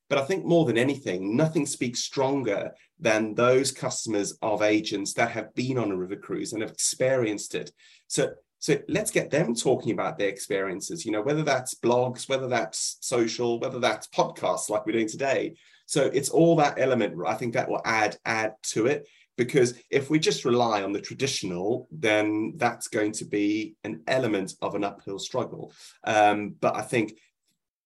But 0.09 0.19
I 0.19 0.25
think 0.25 0.45
more 0.45 0.65
than 0.65 0.77
anything, 0.77 1.35
nothing 1.35 1.65
speaks 1.65 1.99
stronger 1.99 2.71
than 2.99 3.35
those 3.35 3.71
customers 3.71 4.37
of 4.41 4.61
agents 4.61 5.13
that 5.13 5.31
have 5.31 5.53
been 5.53 5.77
on 5.77 5.91
a 5.91 5.97
river 5.97 6.15
cruise 6.15 6.53
and 6.53 6.61
have 6.61 6.71
experienced 6.71 7.55
it. 7.55 7.71
So 8.07 8.31
so 8.61 8.77
let's 8.89 9.09
get 9.09 9.31
them 9.31 9.55
talking 9.55 9.93
about 9.93 10.17
their 10.17 10.27
experiences, 10.27 11.05
you 11.05 11.13
know, 11.13 11.21
whether 11.21 11.43
that's 11.43 11.75
blogs, 11.75 12.27
whether 12.27 12.49
that's 12.49 12.97
social, 12.99 13.57
whether 13.59 13.79
that's 13.79 14.07
podcasts 14.07 14.69
like 14.69 14.85
we're 14.85 14.91
doing 14.91 15.07
today. 15.07 15.55
So 15.85 16.03
it's 16.03 16.29
all 16.29 16.57
that 16.57 16.77
element, 16.77 17.15
I 17.25 17.35
think 17.35 17.53
that 17.53 17.69
will 17.69 17.81
add 17.85 18.17
add 18.25 18.55
to 18.73 18.87
it 18.87 19.07
because 19.39 19.73
if 19.89 20.09
we 20.09 20.19
just 20.19 20.43
rely 20.43 20.83
on 20.83 20.91
the 20.91 20.99
traditional, 20.99 21.87
then 21.91 22.53
that's 22.57 22.89
going 22.89 23.13
to 23.13 23.23
be 23.23 23.75
an 23.85 24.03
element 24.05 24.51
of 24.61 24.75
an 24.75 24.83
uphill 24.83 25.17
struggle. 25.17 25.71
Um, 26.03 26.55
but 26.59 26.75
I 26.75 26.81
think 26.81 27.17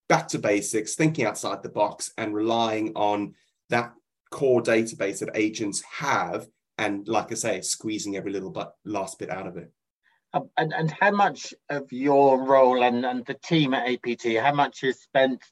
back 0.10 0.28
to 0.30 0.40
basics, 0.40 0.96
thinking 0.96 1.26
outside 1.26 1.62
the 1.62 1.70
box 1.70 2.12
and 2.18 2.34
relying 2.34 2.92
on 2.96 3.36
that 3.70 3.94
core 4.32 4.64
database 4.64 5.20
that 5.20 5.30
agents 5.36 5.84
have, 5.84 6.48
and 6.80 7.08
like 7.08 7.32
I 7.32 7.36
say, 7.36 7.62
squeezing 7.62 8.18
every 8.18 8.32
little 8.32 8.50
but 8.50 8.74
last 8.84 9.20
bit 9.20 9.30
out 9.30 9.46
of 9.46 9.56
it. 9.56 9.72
Um, 10.34 10.50
and, 10.58 10.74
and 10.74 10.90
how 11.00 11.12
much 11.12 11.54
of 11.70 11.92
your 11.92 12.44
role 12.44 12.84
and, 12.84 13.06
and 13.06 13.24
the 13.28 13.36
team 13.36 13.76
at 13.76 13.88
APT, 13.88 14.38
how 14.42 14.56
much 14.56 14.84
is 14.84 15.04
spent 15.04 15.44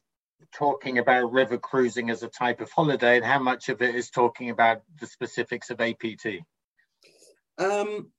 talking 0.53 0.97
about 0.97 1.31
river 1.31 1.57
cruising 1.57 2.09
as 2.09 2.23
a 2.23 2.27
type 2.27 2.61
of 2.61 2.71
holiday 2.71 3.17
and 3.17 3.25
how 3.25 3.39
much 3.39 3.69
of 3.69 3.81
it 3.81 3.95
is 3.95 4.09
talking 4.09 4.49
about 4.49 4.81
the 4.99 5.07
specifics 5.07 5.69
of 5.69 5.81
APT? 5.81 6.27
Um, 7.57 8.11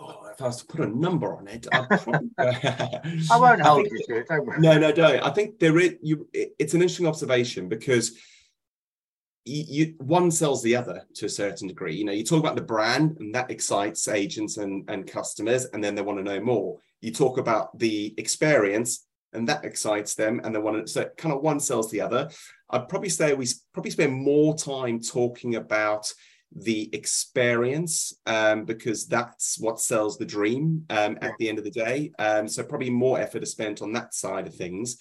oh, 0.00 0.26
if 0.32 0.40
I 0.40 0.46
was 0.46 0.58
to 0.58 0.66
put 0.66 0.80
a 0.80 0.86
number 0.86 1.36
on 1.36 1.48
it, 1.48 1.66
probably, 1.72 2.30
I 2.38 3.36
won't 3.38 3.60
hold 3.60 3.86
you 3.90 4.02
to 4.08 4.16
it. 4.16 4.28
Don't 4.28 4.46
worry. 4.46 4.60
No, 4.60 4.78
no, 4.78 4.92
don't. 4.92 5.20
I 5.20 5.30
think 5.30 5.58
there 5.58 5.78
is. 5.78 5.96
You, 6.02 6.28
it's 6.32 6.74
an 6.74 6.82
interesting 6.82 7.06
observation 7.06 7.68
because 7.68 8.12
you, 9.44 9.94
one 9.98 10.30
sells 10.30 10.62
the 10.62 10.76
other 10.76 11.06
to 11.14 11.26
a 11.26 11.30
certain 11.30 11.68
degree. 11.68 11.94
You 11.94 12.04
know, 12.04 12.12
you 12.12 12.24
talk 12.24 12.40
about 12.40 12.56
the 12.56 12.62
brand, 12.62 13.16
and 13.20 13.34
that 13.34 13.50
excites 13.50 14.08
agents 14.08 14.56
and 14.56 14.88
and 14.88 15.06
customers, 15.06 15.66
and 15.66 15.82
then 15.82 15.94
they 15.94 16.02
want 16.02 16.18
to 16.18 16.24
know 16.24 16.40
more. 16.40 16.78
You 17.00 17.12
talk 17.12 17.38
about 17.38 17.78
the 17.78 18.14
experience, 18.18 19.05
and 19.36 19.48
that 19.48 19.64
excites 19.64 20.14
them 20.14 20.40
and 20.42 20.54
they 20.54 20.58
want 20.58 20.86
to 20.86 20.92
so 20.92 21.08
kind 21.16 21.34
of 21.34 21.42
one 21.42 21.60
sells 21.60 21.90
the 21.90 22.00
other. 22.00 22.28
I'd 22.70 22.88
probably 22.88 23.08
say 23.08 23.34
we 23.34 23.46
probably 23.72 23.92
spend 23.92 24.12
more 24.12 24.56
time 24.56 25.00
talking 25.00 25.54
about 25.54 26.12
the 26.54 26.88
experience 26.94 28.14
um, 28.26 28.64
because 28.64 29.06
that's 29.06 29.58
what 29.58 29.80
sells 29.80 30.16
the 30.16 30.24
dream 30.24 30.84
um, 30.90 31.18
at 31.20 31.32
the 31.38 31.48
end 31.48 31.58
of 31.58 31.64
the 31.64 31.70
day. 31.70 32.12
Um, 32.18 32.48
so 32.48 32.62
probably 32.62 32.90
more 32.90 33.20
effort 33.20 33.42
is 33.42 33.50
spent 33.50 33.82
on 33.82 33.92
that 33.92 34.14
side 34.14 34.46
of 34.46 34.54
things. 34.54 34.96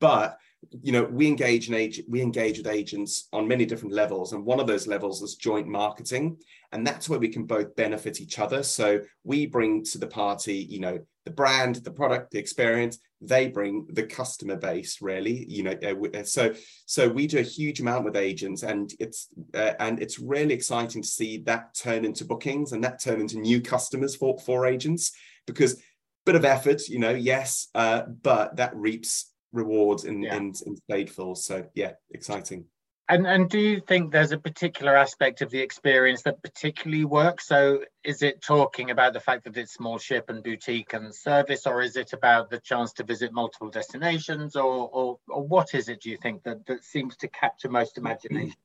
But 0.00 0.38
you 0.82 0.92
know 0.92 1.04
we 1.04 1.26
engage 1.26 1.68
in 1.68 1.74
age 1.74 2.02
we 2.08 2.20
engage 2.20 2.58
with 2.58 2.66
agents 2.66 3.28
on 3.32 3.46
many 3.46 3.64
different 3.64 3.94
levels 3.94 4.32
and 4.32 4.44
one 4.44 4.60
of 4.60 4.66
those 4.66 4.86
levels 4.86 5.22
is 5.22 5.36
joint 5.36 5.66
marketing 5.66 6.36
and 6.72 6.86
that's 6.86 7.08
where 7.08 7.18
we 7.18 7.28
can 7.28 7.44
both 7.44 7.74
benefit 7.76 8.20
each 8.20 8.38
other. 8.38 8.62
So 8.62 9.00
we 9.24 9.46
bring 9.46 9.84
to 9.84 9.98
the 9.98 10.06
party 10.06 10.56
you 10.56 10.80
know 10.80 10.98
the 11.24 11.30
brand 11.30 11.76
the 11.76 11.90
product 11.90 12.32
the 12.32 12.38
experience. 12.38 12.98
They 13.20 13.48
bring 13.48 13.86
the 13.90 14.04
customer 14.04 14.56
base 14.56 14.98
really 15.00 15.44
you 15.48 15.64
know 15.64 16.06
uh, 16.14 16.22
so 16.22 16.54
so 16.86 17.08
we 17.08 17.26
do 17.26 17.38
a 17.38 17.42
huge 17.42 17.80
amount 17.80 18.04
with 18.04 18.16
agents 18.16 18.62
and 18.62 18.92
it's 19.00 19.28
uh, 19.54 19.72
and 19.80 20.00
it's 20.00 20.18
really 20.18 20.54
exciting 20.54 21.02
to 21.02 21.08
see 21.08 21.38
that 21.38 21.74
turn 21.74 22.04
into 22.04 22.24
bookings 22.24 22.72
and 22.72 22.84
that 22.84 23.02
turn 23.02 23.20
into 23.20 23.40
new 23.40 23.60
customers 23.60 24.14
for 24.14 24.38
for 24.38 24.66
agents 24.66 25.12
because 25.46 25.82
bit 26.26 26.36
of 26.36 26.44
effort 26.44 26.88
you 26.88 27.00
know 27.00 27.10
yes 27.10 27.68
uh, 27.74 28.02
but 28.02 28.54
that 28.54 28.76
reaps 28.76 29.32
rewards 29.52 30.04
in, 30.04 30.22
yeah. 30.22 30.36
in, 30.36 30.52
in 30.66 30.76
Spadeful. 30.76 31.34
So 31.34 31.66
yeah, 31.74 31.92
exciting. 32.10 32.66
And 33.10 33.26
and 33.26 33.48
do 33.48 33.58
you 33.58 33.80
think 33.80 34.12
there's 34.12 34.32
a 34.32 34.38
particular 34.38 34.94
aspect 34.94 35.40
of 35.40 35.50
the 35.50 35.60
experience 35.60 36.22
that 36.22 36.42
particularly 36.42 37.06
works? 37.06 37.48
So 37.48 37.84
is 38.04 38.20
it 38.20 38.42
talking 38.42 38.90
about 38.90 39.14
the 39.14 39.20
fact 39.20 39.44
that 39.44 39.56
it's 39.56 39.72
small 39.72 39.96
ship 39.96 40.28
and 40.28 40.42
boutique 40.44 40.92
and 40.92 41.14
service, 41.14 41.66
or 41.66 41.80
is 41.80 41.96
it 41.96 42.12
about 42.12 42.50
the 42.50 42.60
chance 42.60 42.92
to 42.94 43.04
visit 43.04 43.32
multiple 43.32 43.70
destinations, 43.70 44.56
or 44.56 44.90
or, 44.92 45.18
or 45.28 45.42
what 45.42 45.74
is 45.74 45.88
it? 45.88 46.02
Do 46.02 46.10
you 46.10 46.18
think 46.18 46.42
that 46.42 46.66
that 46.66 46.84
seems 46.84 47.16
to 47.18 47.28
capture 47.28 47.70
most 47.70 47.96
imagination? 47.96 48.56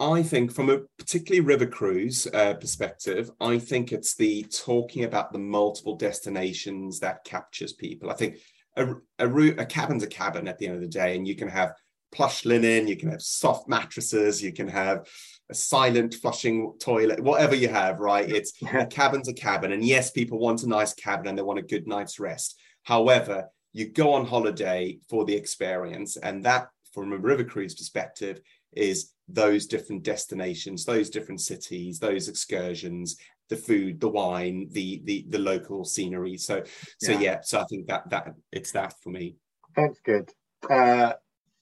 I 0.00 0.22
think, 0.22 0.50
from 0.52 0.70
a 0.70 0.78
particularly 0.96 1.46
river 1.46 1.66
cruise 1.66 2.26
uh, 2.32 2.54
perspective, 2.54 3.30
I 3.38 3.58
think 3.58 3.92
it's 3.92 4.14
the 4.14 4.44
talking 4.44 5.04
about 5.04 5.34
the 5.34 5.38
multiple 5.38 5.96
destinations 5.96 7.00
that 7.00 7.24
captures 7.24 7.74
people. 7.74 8.08
I 8.10 8.14
think 8.14 8.38
a, 8.80 8.94
a, 9.18 9.48
a 9.58 9.66
cabin's 9.66 10.02
a 10.02 10.06
cabin 10.06 10.48
at 10.48 10.58
the 10.58 10.66
end 10.66 10.76
of 10.76 10.80
the 10.80 10.88
day, 10.88 11.16
and 11.16 11.26
you 11.26 11.36
can 11.36 11.48
have 11.48 11.72
plush 12.12 12.44
linen, 12.44 12.88
you 12.88 12.96
can 12.96 13.10
have 13.10 13.22
soft 13.22 13.68
mattresses, 13.68 14.42
you 14.42 14.52
can 14.52 14.68
have 14.68 15.06
a 15.50 15.54
silent 15.54 16.14
flushing 16.14 16.72
toilet, 16.80 17.20
whatever 17.20 17.54
you 17.54 17.68
have, 17.68 18.00
right? 18.00 18.28
It's 18.28 18.52
a 18.72 18.86
cabin's 18.86 19.28
a 19.28 19.32
cabin. 19.32 19.72
And 19.72 19.84
yes, 19.84 20.10
people 20.10 20.38
want 20.38 20.62
a 20.62 20.68
nice 20.68 20.94
cabin 20.94 21.28
and 21.28 21.38
they 21.38 21.42
want 21.42 21.58
a 21.58 21.62
good 21.62 21.86
night's 21.86 22.18
rest. 22.18 22.58
However, 22.82 23.48
you 23.72 23.88
go 23.88 24.12
on 24.14 24.26
holiday 24.26 24.98
for 25.08 25.24
the 25.24 25.34
experience, 25.34 26.16
and 26.16 26.44
that, 26.44 26.68
from 26.92 27.12
a 27.12 27.18
river 27.18 27.44
cruise 27.44 27.74
perspective, 27.74 28.40
is 28.72 29.12
those 29.28 29.66
different 29.66 30.02
destinations, 30.02 30.84
those 30.84 31.10
different 31.10 31.40
cities, 31.40 31.98
those 31.98 32.28
excursions, 32.28 33.16
the 33.50 33.56
food, 33.56 34.00
the 34.00 34.08
wine, 34.08 34.68
the 34.70 35.02
the 35.04 35.26
the 35.28 35.38
local 35.38 35.84
scenery. 35.84 36.38
So 36.38 36.62
so 36.98 37.12
yeah, 37.12 37.20
yeah 37.20 37.40
so 37.42 37.60
I 37.60 37.64
think 37.64 37.86
that 37.88 38.08
that 38.08 38.34
it's 38.50 38.72
that 38.72 38.94
for 39.02 39.10
me. 39.10 39.36
That's 39.76 40.00
good. 40.00 40.32
Uh, 40.68 41.14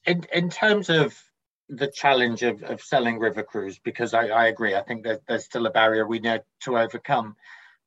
in 0.05 0.25
in 0.33 0.49
terms 0.49 0.89
of 0.89 1.21
the 1.67 1.87
challenge 1.87 2.41
of, 2.43 2.63
of 2.63 2.81
selling 2.81 3.19
river 3.19 3.43
cruise, 3.43 3.79
because 3.79 4.13
I, 4.13 4.27
I 4.27 4.47
agree, 4.47 4.75
I 4.75 4.81
think 4.83 5.03
there's 5.03 5.19
there's 5.27 5.45
still 5.45 5.65
a 5.65 5.71
barrier 5.71 6.07
we 6.07 6.19
need 6.19 6.43
to 6.61 6.77
overcome. 6.77 7.35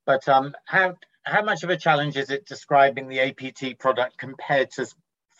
But 0.05 0.27
um, 0.29 0.53
how 0.65 0.95
how 1.23 1.41
much 1.41 1.63
of 1.63 1.69
a 1.69 1.77
challenge 1.77 2.17
is 2.17 2.29
it 2.29 2.45
describing 2.45 3.07
the 3.07 3.21
APT 3.21 3.79
product 3.79 4.17
compared 4.17 4.69
to 4.71 4.85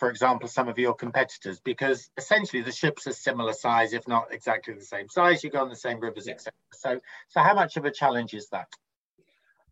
for 0.03 0.09
example, 0.09 0.49
some 0.49 0.67
of 0.67 0.77
your 0.77 0.93
competitors, 0.93 1.61
because 1.61 2.09
essentially 2.17 2.61
the 2.61 2.73
ships 2.73 3.07
are 3.07 3.13
similar 3.13 3.53
size, 3.53 3.93
if 3.93 4.05
not 4.05 4.33
exactly 4.33 4.73
the 4.73 4.83
same 4.83 5.07
size. 5.07 5.41
You 5.45 5.49
go 5.49 5.61
on 5.61 5.69
the 5.69 5.77
same 5.77 5.97
rivers, 6.01 6.27
yeah. 6.27 6.33
etc. 6.33 6.51
So, 6.73 6.99
so 7.29 7.39
how 7.39 7.53
much 7.53 7.77
of 7.77 7.85
a 7.85 7.91
challenge 7.91 8.33
is 8.33 8.49
that? 8.49 8.67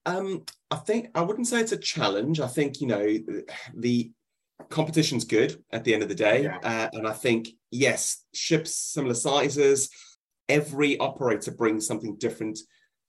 Um, 0.06 0.46
I 0.72 0.78
think 0.78 1.10
I 1.16 1.22
wouldn't 1.22 1.48
say 1.48 1.60
it's 1.60 1.74
a 1.74 1.78
challenge. 1.78 2.40
I 2.40 2.48
think 2.48 2.80
you 2.80 2.88
know 2.88 3.18
the 3.76 4.10
competition's 4.70 5.26
good 5.26 5.62
at 5.74 5.84
the 5.84 5.94
end 5.94 6.02
of 6.02 6.08
the 6.08 6.16
day, 6.16 6.44
yeah. 6.44 6.60
uh, 6.64 6.90
and 6.94 7.06
I 7.06 7.12
think 7.12 7.50
yes, 7.70 8.24
ships 8.34 8.74
similar 8.74 9.16
sizes. 9.16 9.90
Every 10.48 10.98
operator 11.00 11.52
brings 11.52 11.86
something 11.86 12.16
different 12.16 12.58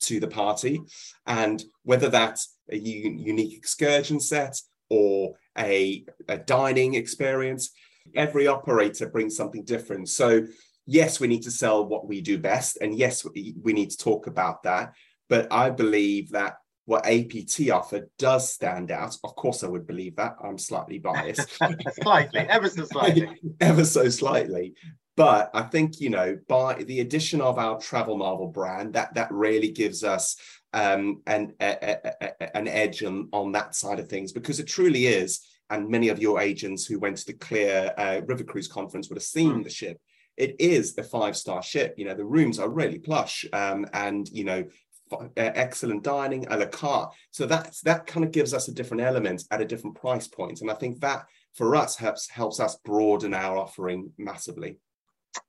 to 0.01 0.19
the 0.19 0.27
party, 0.27 0.81
and 1.25 1.63
whether 1.85 2.09
that's 2.09 2.57
a 2.69 2.77
u- 2.77 3.17
unique 3.17 3.57
excursion 3.57 4.19
set 4.19 4.61
or 4.91 5.37
a, 5.59 6.05
a 6.29 6.39
dining 6.39 6.95
experience. 6.95 7.71
Every 8.15 8.47
operator 8.47 9.09
brings 9.09 9.37
something 9.37 9.65
different. 9.65 10.09
So, 10.09 10.47
yes, 10.87 11.21
we 11.21 11.29
need 11.29 11.43
to 11.43 11.51
sell 11.51 11.87
what 11.87 12.07
we 12.07 12.21
do 12.21 12.39
best. 12.39 12.79
And 12.81 12.95
yes, 12.95 13.25
we, 13.25 13.55
need 13.65 13.91
to 13.91 13.97
talk 13.97 14.27
about 14.27 14.65
that. 14.65 14.93
But 15.29 15.53
I 15.53 15.71
believe 15.71 16.31
that 16.31 16.57
what 16.85 17.07
APT 17.07 17.71
offer 17.71 18.09
does 18.19 18.53
stand 18.53 18.91
out. 18.91 19.17
Of 19.23 19.37
course, 19.37 19.63
I 19.63 19.69
would 19.69 19.87
believe 19.87 20.17
that. 20.17 20.35
I'm 20.43 20.59
slightly 20.59 20.99
biased. 20.99 21.49
slightly, 22.03 22.41
ever 22.41 22.69
so 22.69 22.85
slightly. 22.85 23.29
ever 23.61 23.85
so 23.85 24.09
slightly. 24.09 24.75
But 25.17 25.51
I 25.55 25.63
think, 25.63 26.01
you 26.01 26.11
know, 26.11 26.39
by 26.49 26.75
the 26.75 27.01
addition 27.01 27.41
of 27.41 27.59
our 27.59 27.79
Travel 27.79 28.17
Marvel 28.17 28.49
brand, 28.49 28.95
that 28.95 29.15
that 29.15 29.31
really 29.31 29.71
gives 29.71 30.03
us 30.03 30.37
um, 30.73 31.23
an, 31.27 31.55
a, 31.61 31.77
a, 31.83 32.35
a, 32.41 32.57
an 32.57 32.69
edge 32.69 33.03
on, 33.03 33.29
on 33.33 33.53
that 33.53 33.75
side 33.75 33.99
of 34.01 34.09
things 34.09 34.33
because 34.33 34.61
it 34.61 34.67
truly 34.67 35.07
is. 35.07 35.41
And 35.71 35.89
many 35.89 36.09
of 36.09 36.21
your 36.21 36.41
agents 36.41 36.85
who 36.85 36.99
went 36.99 37.17
to 37.19 37.27
the 37.27 37.33
CLIA 37.35 37.95
uh, 37.97 38.21
River 38.27 38.45
Cruise 38.45 38.69
conference 38.69 39.09
would 39.09 39.17
have 39.17 39.23
seen 39.23 39.61
mm. 39.61 39.65
the 39.65 39.71
ship. 39.71 39.99
It 40.37 40.57
is 40.59 40.97
a 40.99 41.03
five 41.03 41.37
star 41.37 41.63
ship. 41.63 41.95
You 41.97 42.07
know, 42.07 42.15
the 42.15 42.25
rooms 42.25 42.59
are 42.59 42.69
really 42.69 42.99
plush 42.99 43.47
um, 43.53 43.87
and, 43.93 44.29
you 44.29 44.45
know, 44.45 44.65
uh, 45.13 45.27
excellent 45.37 46.03
dining, 46.03 46.47
a 46.49 46.57
la 46.57 46.67
carte. 46.67 47.13
So 47.31 47.47
that 47.47 47.77
that 47.85 48.07
kind 48.07 48.25
of 48.25 48.33
gives 48.33 48.55
us 48.55 48.69
a 48.69 48.73
different 48.73 49.03
element 49.03 49.45
at 49.51 49.61
a 49.61 49.65
different 49.67 49.97
price 49.97 50.27
point. 50.27 50.61
And 50.61 50.71
I 50.71 50.75
think 50.75 51.01
that 51.01 51.27
for 51.55 51.77
us 51.77 51.97
helps 51.97 52.29
helps 52.29 52.61
us 52.61 52.77
broaden 52.85 53.35
our 53.35 53.59
offering 53.59 54.11
massively. 54.19 54.79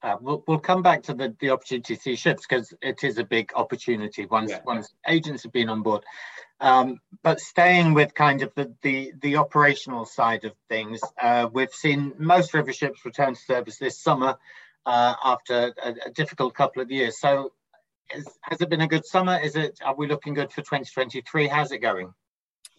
Uh, 0.02 0.18
we'll, 0.22 0.44
we'll 0.48 0.60
come 0.60 0.82
back 0.82 1.04
to 1.04 1.14
the, 1.14 1.36
the 1.40 1.50
opportunity 1.50 1.96
to 1.96 2.02
see 2.02 2.16
ships 2.16 2.46
because 2.48 2.74
it 2.82 3.04
is 3.04 3.18
a 3.18 3.24
big 3.24 3.52
opportunity 3.56 4.26
once 4.26 4.52
yeah. 4.52 4.60
once 4.66 4.94
agents 5.08 5.44
have 5.44 5.52
been 5.52 5.70
on 5.70 5.82
board. 5.82 6.04
Um, 6.60 7.00
but 7.24 7.42
staying 7.42 7.94
with 7.94 8.14
kind 8.14 8.42
of 8.42 8.54
the, 8.56 8.74
the, 8.82 9.12
the 9.22 9.36
operational 9.38 10.06
side 10.06 10.46
of 10.46 10.54
things, 10.70 11.02
uh, 11.22 11.50
we've 11.52 11.74
seen 11.74 12.14
most 12.18 12.54
river 12.54 12.72
ships 12.72 13.04
return 13.04 13.34
to 13.34 13.42
service 13.42 13.78
this 13.78 14.00
summer 14.00 14.38
uh, 14.86 15.16
after 15.24 15.74
a, 15.84 15.96
a, 16.06 16.12
difficult 16.12 16.54
couple 16.54 16.82
of 16.82 16.90
years. 16.90 17.20
So, 17.20 17.52
is, 18.16 18.28
has 18.42 18.62
it 18.62 18.70
been 18.70 18.82
a 18.82 18.88
good 18.88 19.06
summer? 19.06 19.40
Is 19.40 19.56
it? 19.56 19.80
Are 19.84 19.96
we 19.96 20.08
looking 20.08 20.34
good 20.34 20.52
for 20.52 20.62
2023? 20.62 21.48
How's 21.48 21.72
it 21.72 21.80
going? 21.80 22.14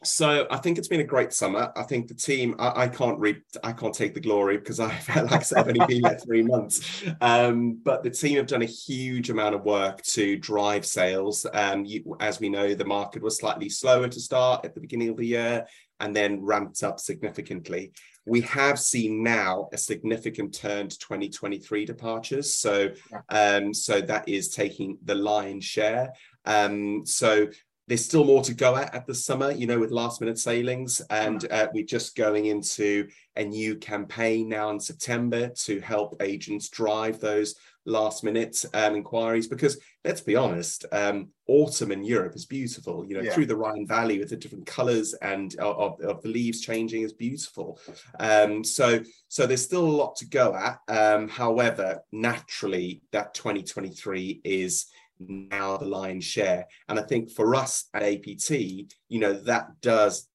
So 0.06 0.46
I 0.50 0.58
think 0.58 0.78
it's 0.78 0.88
been 0.88 1.00
a 1.00 1.04
great 1.04 1.32
summer. 1.32 1.72
I 1.76 1.82
think 1.82 2.08
the 2.08 2.14
team, 2.14 2.54
I, 2.58 2.82
I 2.82 2.88
can't 2.88 3.18
read, 3.18 3.42
I 3.62 3.72
can't 3.72 3.94
take 3.94 4.14
the 4.14 4.20
glory 4.20 4.58
because 4.58 4.80
I 4.80 4.90
felt 4.94 5.30
like 5.30 5.52
I've 5.52 5.68
only 5.68 5.86
been 5.86 6.02
there 6.02 6.18
three 6.18 6.42
months. 6.42 7.04
Um, 7.20 7.80
but 7.82 8.02
the 8.02 8.10
team 8.10 8.36
have 8.36 8.46
done 8.46 8.62
a 8.62 8.66
huge 8.66 9.30
amount 9.30 9.54
of 9.54 9.64
work 9.64 10.02
to 10.02 10.36
drive 10.36 10.86
sales. 10.86 11.46
Um, 11.52 11.84
you, 11.84 12.16
as 12.20 12.40
we 12.40 12.48
know, 12.48 12.74
the 12.74 12.84
market 12.84 13.22
was 13.22 13.38
slightly 13.38 13.68
slower 13.68 14.08
to 14.08 14.20
start 14.20 14.64
at 14.64 14.74
the 14.74 14.80
beginning 14.80 15.08
of 15.08 15.16
the 15.16 15.26
year 15.26 15.66
and 16.00 16.14
then 16.14 16.44
ramped 16.44 16.82
up 16.82 17.00
significantly. 17.00 17.92
We 18.26 18.40
have 18.42 18.78
seen 18.78 19.22
now 19.22 19.68
a 19.72 19.78
significant 19.78 20.54
turn 20.54 20.88
to 20.88 20.98
2023 20.98 21.84
departures. 21.84 22.54
So, 22.54 22.90
um, 23.28 23.74
so 23.74 24.00
that 24.00 24.28
is 24.28 24.48
taking 24.48 24.98
the 25.04 25.14
lion's 25.14 25.64
share. 25.64 26.12
Um, 26.46 27.04
so 27.04 27.48
there's 27.86 28.04
still 28.04 28.24
more 28.24 28.42
to 28.42 28.54
go 28.54 28.76
at 28.76 28.94
at 28.94 29.06
the 29.06 29.14
summer, 29.14 29.50
you 29.50 29.66
know, 29.66 29.78
with 29.78 29.90
last 29.90 30.20
minute 30.20 30.38
sailings. 30.38 31.00
And 31.10 31.50
uh, 31.50 31.68
we're 31.72 31.84
just 31.84 32.16
going 32.16 32.46
into 32.46 33.08
a 33.36 33.44
new 33.44 33.76
campaign 33.76 34.48
now 34.48 34.70
in 34.70 34.80
September 34.80 35.48
to 35.48 35.80
help 35.80 36.16
agents 36.22 36.68
drive 36.70 37.20
those 37.20 37.56
last 37.84 38.24
minute 38.24 38.64
um, 38.72 38.96
inquiries. 38.96 39.48
Because 39.48 39.78
let's 40.02 40.22
be 40.22 40.34
honest, 40.34 40.86
um, 40.92 41.28
autumn 41.46 41.92
in 41.92 42.04
Europe 42.04 42.34
is 42.34 42.46
beautiful, 42.46 43.04
you 43.04 43.16
know, 43.16 43.22
yeah. 43.22 43.34
through 43.34 43.46
the 43.46 43.56
Rhine 43.56 43.86
Valley 43.86 44.18
with 44.18 44.30
the 44.30 44.36
different 44.36 44.66
colors 44.66 45.12
and 45.20 45.54
of, 45.56 46.00
of 46.00 46.22
the 46.22 46.28
leaves 46.28 46.62
changing 46.62 47.02
is 47.02 47.12
beautiful. 47.12 47.78
Um, 48.18 48.64
so, 48.64 49.00
so 49.28 49.46
there's 49.46 49.62
still 49.62 49.84
a 49.84 49.98
lot 49.98 50.16
to 50.16 50.26
go 50.26 50.54
at. 50.54 50.78
Um, 50.88 51.28
however, 51.28 52.00
naturally, 52.12 53.02
that 53.12 53.34
2023 53.34 54.40
is 54.42 54.86
now 55.28 55.76
the 55.76 55.86
lion's 55.86 56.24
share. 56.24 56.66
And 56.88 56.98
I 56.98 57.02
think 57.02 57.30
for 57.30 57.54
us 57.54 57.88
at 57.94 58.02
APT, 58.02 58.50
you 58.50 59.20
know, 59.20 59.32
that 59.32 59.80
does 59.80 60.28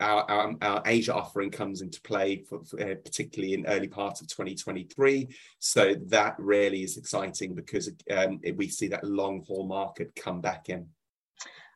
our, 0.00 0.28
our, 0.30 0.54
our, 0.60 0.82
Asia 0.86 1.14
offering 1.14 1.50
comes 1.50 1.80
into 1.80 2.00
play, 2.02 2.44
for, 2.48 2.64
for, 2.64 2.80
uh, 2.80 2.94
particularly 2.96 3.54
in 3.54 3.66
early 3.66 3.88
part 3.88 4.20
of 4.20 4.28
2023. 4.28 5.28
So 5.58 5.94
that 6.08 6.34
really 6.38 6.82
is 6.82 6.96
exciting 6.96 7.54
because 7.54 7.90
um, 8.10 8.40
we 8.56 8.68
see 8.68 8.88
that 8.88 9.04
long 9.04 9.44
haul 9.46 9.66
market 9.66 10.14
come 10.16 10.40
back 10.40 10.68
in. 10.68 10.88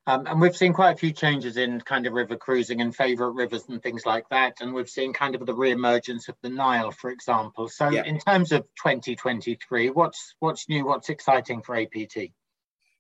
Um, 0.08 0.26
and 0.26 0.40
we've 0.40 0.56
seen 0.56 0.72
quite 0.72 0.92
a 0.92 0.96
few 0.96 1.12
changes 1.12 1.58
in 1.58 1.82
kind 1.82 2.06
of 2.06 2.14
river 2.14 2.34
cruising 2.34 2.80
and 2.80 2.96
favourite 2.96 3.34
rivers 3.34 3.64
and 3.68 3.82
things 3.82 4.06
like 4.06 4.26
that. 4.30 4.54
And 4.62 4.72
we've 4.72 4.88
seen 4.88 5.12
kind 5.12 5.34
of 5.34 5.44
the 5.44 5.52
re-emergence 5.52 6.30
of 6.30 6.34
the 6.40 6.48
Nile, 6.48 6.92
for 6.92 7.10
example. 7.10 7.68
So 7.68 7.90
yeah. 7.90 8.04
in 8.04 8.18
terms 8.18 8.50
of 8.52 8.62
2023, 8.82 9.90
what's 9.90 10.34
what's 10.38 10.66
new? 10.66 10.86
What's 10.86 11.10
exciting 11.10 11.60
for 11.60 11.76
APT? 11.76 12.30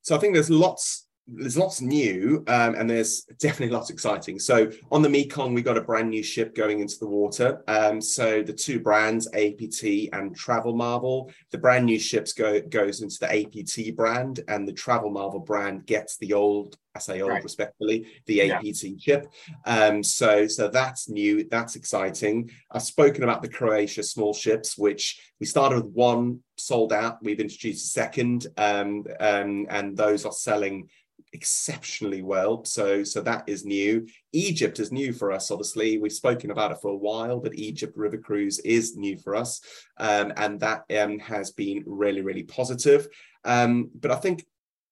So 0.02 0.16
I 0.16 0.18
think 0.18 0.34
there's 0.34 0.50
lots 0.50 1.08
there's 1.28 1.58
lots 1.58 1.80
new 1.80 2.42
um, 2.48 2.74
and 2.74 2.88
there's 2.88 3.22
definitely 3.38 3.74
lots 3.74 3.90
exciting. 3.90 4.38
So 4.38 4.70
on 4.90 5.02
the 5.02 5.08
Mekong, 5.08 5.52
we 5.52 5.62
got 5.62 5.76
a 5.76 5.82
brand 5.82 6.08
new 6.08 6.22
ship 6.22 6.54
going 6.54 6.80
into 6.80 6.98
the 6.98 7.06
water. 7.06 7.62
Um, 7.68 8.00
so 8.00 8.42
the 8.42 8.52
two 8.52 8.80
brands, 8.80 9.28
APT 9.34 10.08
and 10.12 10.34
Travel 10.34 10.74
Marvel, 10.74 11.30
the 11.50 11.58
brand 11.58 11.84
new 11.84 11.98
ships 11.98 12.32
go 12.32 12.60
goes 12.62 13.02
into 13.02 13.18
the 13.20 13.42
APT 13.42 13.94
brand, 13.94 14.40
and 14.48 14.66
the 14.66 14.72
Travel 14.72 15.10
Marvel 15.10 15.40
brand 15.40 15.86
gets 15.86 16.16
the 16.16 16.32
old, 16.32 16.76
I 16.94 16.98
say 16.98 17.20
old 17.20 17.32
right. 17.32 17.44
respectfully, 17.44 18.06
the 18.26 18.50
APT 18.50 18.82
yeah. 18.84 18.96
ship. 18.98 19.26
Um, 19.66 20.02
so 20.02 20.46
so 20.46 20.68
that's 20.68 21.10
new, 21.10 21.46
that's 21.50 21.76
exciting. 21.76 22.50
I've 22.70 22.82
spoken 22.82 23.22
about 23.22 23.42
the 23.42 23.48
Croatia 23.48 24.02
small 24.02 24.32
ships, 24.32 24.78
which 24.78 25.20
we 25.40 25.46
started 25.46 25.84
with 25.84 25.92
one 25.92 26.40
sold 26.60 26.92
out. 26.92 27.22
We've 27.22 27.40
introduced 27.40 27.86
a 27.86 27.88
second, 27.88 28.46
um, 28.56 29.04
um, 29.20 29.66
and 29.70 29.96
those 29.96 30.24
are 30.24 30.32
selling 30.32 30.88
exceptionally 31.32 32.22
well. 32.22 32.64
So, 32.64 33.04
so 33.04 33.20
that 33.22 33.44
is 33.46 33.64
new. 33.64 34.06
Egypt 34.32 34.78
is 34.80 34.92
new 34.92 35.12
for 35.12 35.30
us. 35.32 35.50
Obviously, 35.50 35.98
we've 35.98 36.12
spoken 36.12 36.50
about 36.50 36.72
it 36.72 36.78
for 36.80 36.88
a 36.88 36.96
while, 36.96 37.40
but 37.40 37.54
Egypt 37.54 37.96
River 37.96 38.18
Cruise 38.18 38.58
is 38.60 38.96
new 38.96 39.16
for 39.18 39.36
us, 39.36 39.60
um, 39.98 40.32
and 40.36 40.60
that 40.60 40.84
um, 40.98 41.18
has 41.18 41.50
been 41.50 41.82
really, 41.86 42.22
really 42.22 42.44
positive. 42.44 43.08
Um, 43.44 43.90
but 43.94 44.10
I 44.10 44.16
think 44.16 44.44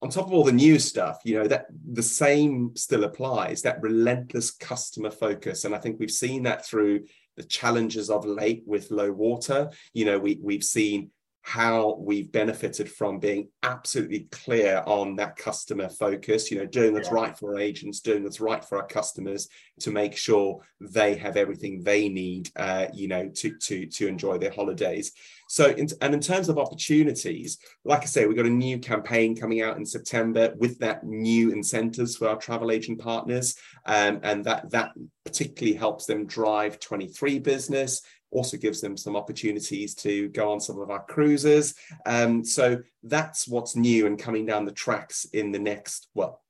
on 0.02 0.10
top 0.10 0.26
of 0.26 0.32
all 0.32 0.44
the 0.44 0.52
new 0.52 0.78
stuff, 0.78 1.20
you 1.24 1.38
know, 1.38 1.46
that 1.46 1.66
the 1.92 2.02
same 2.02 2.72
still 2.76 3.04
applies, 3.04 3.62
that 3.62 3.80
relentless 3.80 4.50
customer 4.50 5.10
focus. 5.10 5.64
And 5.64 5.74
I 5.74 5.78
think 5.78 5.98
we've 5.98 6.10
seen 6.10 6.42
that 6.42 6.66
through 6.66 7.04
the 7.36 7.42
challenges 7.42 8.10
of 8.10 8.24
late 8.24 8.62
with 8.66 8.90
low 8.90 9.10
water. 9.10 9.70
You 9.94 10.04
know, 10.04 10.18
we, 10.18 10.38
we've 10.42 10.64
seen 10.64 11.10
how 11.46 11.94
we've 12.00 12.32
benefited 12.32 12.90
from 12.90 13.20
being 13.20 13.46
absolutely 13.62 14.26
clear 14.32 14.82
on 14.84 15.14
that 15.14 15.36
customer 15.36 15.88
focus, 15.88 16.50
you 16.50 16.58
know, 16.58 16.66
doing 16.66 16.92
what's 16.92 17.06
yeah. 17.06 17.14
right 17.14 17.38
for 17.38 17.54
our 17.54 17.60
agents, 17.60 18.00
doing 18.00 18.24
what's 18.24 18.40
right 18.40 18.64
for 18.64 18.78
our 18.78 18.86
customers 18.88 19.48
to 19.78 19.92
make 19.92 20.16
sure 20.16 20.60
they 20.80 21.14
have 21.14 21.36
everything 21.36 21.84
they 21.84 22.08
need, 22.08 22.50
uh, 22.56 22.86
you 22.92 23.06
know, 23.06 23.28
to, 23.28 23.56
to, 23.58 23.86
to 23.86 24.08
enjoy 24.08 24.36
their 24.36 24.50
holidays. 24.50 25.12
So, 25.48 25.66
in, 25.66 25.88
and 26.00 26.14
in 26.14 26.20
terms 26.20 26.48
of 26.48 26.58
opportunities, 26.58 27.58
like 27.84 28.02
I 28.02 28.06
say, 28.06 28.26
we've 28.26 28.36
got 28.36 28.46
a 28.46 28.50
new 28.50 28.78
campaign 28.78 29.36
coming 29.36 29.62
out 29.62 29.76
in 29.76 29.86
September 29.86 30.54
with 30.58 30.78
that 30.80 31.04
new 31.04 31.50
incentives 31.52 32.16
for 32.16 32.28
our 32.28 32.36
travel 32.36 32.70
agent 32.70 33.00
partners. 33.00 33.56
Um, 33.84 34.20
and 34.22 34.44
that, 34.44 34.70
that 34.70 34.92
particularly 35.24 35.76
helps 35.76 36.06
them 36.06 36.26
drive 36.26 36.80
23 36.80 37.38
business 37.38 38.02
also 38.32 38.56
gives 38.56 38.80
them 38.80 38.96
some 38.96 39.16
opportunities 39.16 39.94
to 39.94 40.28
go 40.28 40.50
on 40.50 40.60
some 40.60 40.80
of 40.80 40.90
our 40.90 41.04
cruises. 41.04 41.74
Um, 42.04 42.44
so 42.44 42.78
that's 43.02 43.48
what's 43.48 43.76
new 43.76 44.06
and 44.06 44.18
coming 44.18 44.46
down 44.46 44.64
the 44.64 44.72
tracks 44.72 45.26
in 45.32 45.52
the 45.52 45.58
next, 45.58 46.08
well, 46.14 46.42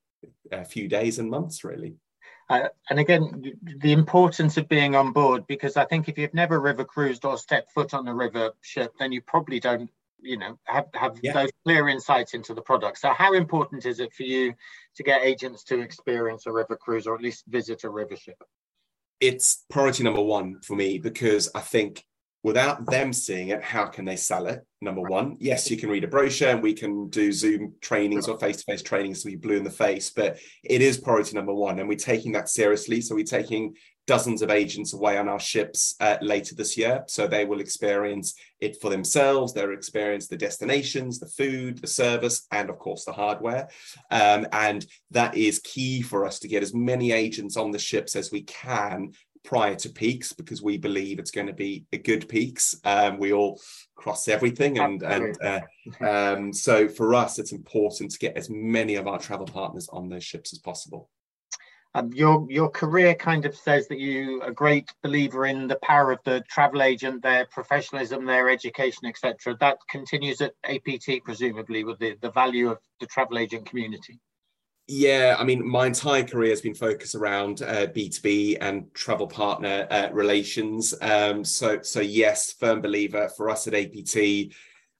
a 0.50 0.64
few 0.64 0.88
days 0.88 1.18
and 1.18 1.30
months, 1.30 1.64
really. 1.64 1.94
Uh, 2.48 2.68
and 2.90 3.00
again, 3.00 3.58
the 3.78 3.92
importance 3.92 4.56
of 4.56 4.68
being 4.68 4.94
on 4.94 5.12
board, 5.12 5.46
because 5.46 5.76
I 5.76 5.84
think 5.84 6.08
if 6.08 6.16
you've 6.16 6.34
never 6.34 6.60
river 6.60 6.84
cruised 6.84 7.24
or 7.24 7.36
stepped 7.36 7.72
foot 7.72 7.92
on 7.92 8.06
a 8.06 8.14
river 8.14 8.52
ship, 8.60 8.92
then 8.98 9.10
you 9.10 9.20
probably 9.20 9.58
don't, 9.58 9.90
you 10.20 10.38
know, 10.38 10.58
have, 10.64 10.86
have 10.94 11.18
yeah. 11.22 11.32
those 11.32 11.50
clear 11.64 11.88
insights 11.88 12.34
into 12.34 12.54
the 12.54 12.62
product. 12.62 12.98
So 12.98 13.12
how 13.12 13.32
important 13.32 13.84
is 13.84 13.98
it 13.98 14.12
for 14.12 14.22
you 14.22 14.54
to 14.94 15.02
get 15.02 15.22
agents 15.22 15.64
to 15.64 15.80
experience 15.80 16.46
a 16.46 16.52
river 16.52 16.76
cruise 16.76 17.06
or 17.06 17.16
at 17.16 17.20
least 17.20 17.44
visit 17.48 17.82
a 17.84 17.90
river 17.90 18.16
ship? 18.16 18.42
it's 19.20 19.64
priority 19.70 20.02
number 20.02 20.20
one 20.20 20.60
for 20.60 20.76
me 20.76 20.98
because 20.98 21.50
I 21.54 21.60
think 21.60 22.04
without 22.46 22.86
them 22.86 23.12
seeing 23.12 23.48
it, 23.48 23.60
how 23.60 23.86
can 23.86 24.04
they 24.04 24.14
sell 24.14 24.46
it? 24.46 24.64
Number 24.80 25.00
one, 25.00 25.36
yes, 25.40 25.68
you 25.68 25.76
can 25.76 25.88
read 25.88 26.04
a 26.04 26.06
brochure 26.06 26.50
and 26.50 26.62
we 26.62 26.74
can 26.74 27.08
do 27.08 27.32
Zoom 27.32 27.74
trainings 27.80 28.28
or 28.28 28.38
face 28.38 28.58
to 28.58 28.62
face 28.62 28.82
trainings 28.82 29.20
so 29.20 29.28
you 29.28 29.36
blue 29.36 29.56
in 29.56 29.64
the 29.64 29.70
face, 29.70 30.10
but 30.10 30.38
it 30.62 30.80
is 30.80 30.96
priority 30.96 31.34
number 31.34 31.52
one. 31.52 31.80
And 31.80 31.88
we're 31.88 31.96
taking 31.96 32.30
that 32.32 32.48
seriously. 32.48 33.00
So 33.00 33.16
we're 33.16 33.24
taking 33.24 33.74
dozens 34.06 34.42
of 34.42 34.50
agents 34.52 34.94
away 34.94 35.18
on 35.18 35.28
our 35.28 35.40
ships 35.40 35.96
uh, 35.98 36.18
later 36.20 36.54
this 36.54 36.78
year. 36.78 37.02
So 37.08 37.26
they 37.26 37.44
will 37.44 37.58
experience 37.58 38.36
it 38.60 38.80
for 38.80 38.90
themselves. 38.90 39.52
They'll 39.52 39.72
experience 39.72 40.28
the 40.28 40.36
destinations, 40.36 41.18
the 41.18 41.26
food, 41.26 41.78
the 41.78 41.88
service, 41.88 42.46
and 42.52 42.70
of 42.70 42.78
course 42.78 43.04
the 43.04 43.12
hardware. 43.12 43.68
Um, 44.12 44.46
and 44.52 44.86
that 45.10 45.36
is 45.36 45.58
key 45.58 46.00
for 46.00 46.24
us 46.24 46.38
to 46.38 46.48
get 46.48 46.62
as 46.62 46.72
many 46.72 47.10
agents 47.10 47.56
on 47.56 47.72
the 47.72 47.80
ships 47.80 48.14
as 48.14 48.30
we 48.30 48.42
can 48.42 49.10
prior 49.44 49.74
to 49.76 49.88
peaks 49.88 50.32
because 50.32 50.62
we 50.62 50.78
believe 50.78 51.18
it's 51.18 51.30
going 51.30 51.46
to 51.46 51.52
be 51.52 51.84
a 51.92 51.98
good 51.98 52.28
peaks. 52.28 52.74
Um, 52.84 53.18
we 53.18 53.32
all 53.32 53.60
cross 53.94 54.28
everything, 54.28 54.78
and 54.78 55.02
and 55.02 55.36
uh, 55.42 55.60
um, 56.04 56.52
so 56.52 56.88
for 56.88 57.14
us, 57.14 57.38
it's 57.38 57.52
important 57.52 58.10
to 58.12 58.18
get 58.18 58.36
as 58.36 58.50
many 58.50 58.96
of 58.96 59.06
our 59.06 59.18
travel 59.18 59.46
partners 59.46 59.88
on 59.92 60.08
those 60.08 60.24
ships 60.24 60.52
as 60.52 60.58
possible. 60.58 61.08
Um, 61.96 62.12
your 62.12 62.46
your 62.50 62.68
career 62.68 63.14
kind 63.14 63.46
of 63.46 63.56
says 63.56 63.88
that 63.88 63.98
you 63.98 64.42
are 64.42 64.50
a 64.50 64.54
great 64.54 64.92
believer 65.02 65.46
in 65.46 65.66
the 65.66 65.78
power 65.82 66.12
of 66.12 66.18
the 66.26 66.44
travel 66.46 66.82
agent, 66.82 67.22
their 67.22 67.46
professionalism, 67.46 68.26
their 68.26 68.50
education, 68.50 69.06
etc. 69.06 69.56
That 69.60 69.78
continues 69.88 70.42
at 70.42 70.52
APT, 70.64 71.24
presumably, 71.24 71.84
with 71.84 71.98
the, 71.98 72.16
the 72.20 72.30
value 72.32 72.70
of 72.70 72.78
the 73.00 73.06
travel 73.06 73.38
agent 73.38 73.64
community. 73.64 74.20
Yeah, 74.88 75.34
I 75.36 75.42
mean, 75.42 75.66
my 75.66 75.86
entire 75.86 76.22
career 76.22 76.50
has 76.50 76.60
been 76.60 76.74
focused 76.74 77.16
around 77.16 77.60
uh, 77.62 77.88
B2B 77.88 78.58
and 78.60 78.92
travel 78.94 79.26
partner 79.26 79.88
uh, 79.90 80.10
relations. 80.12 80.94
Um, 81.02 81.44
so, 81.44 81.82
so 81.82 82.00
yes, 82.00 82.52
firm 82.52 82.80
believer 82.80 83.28
for 83.36 83.50
us 83.50 83.66
at 83.66 83.74
APT. 83.74 84.54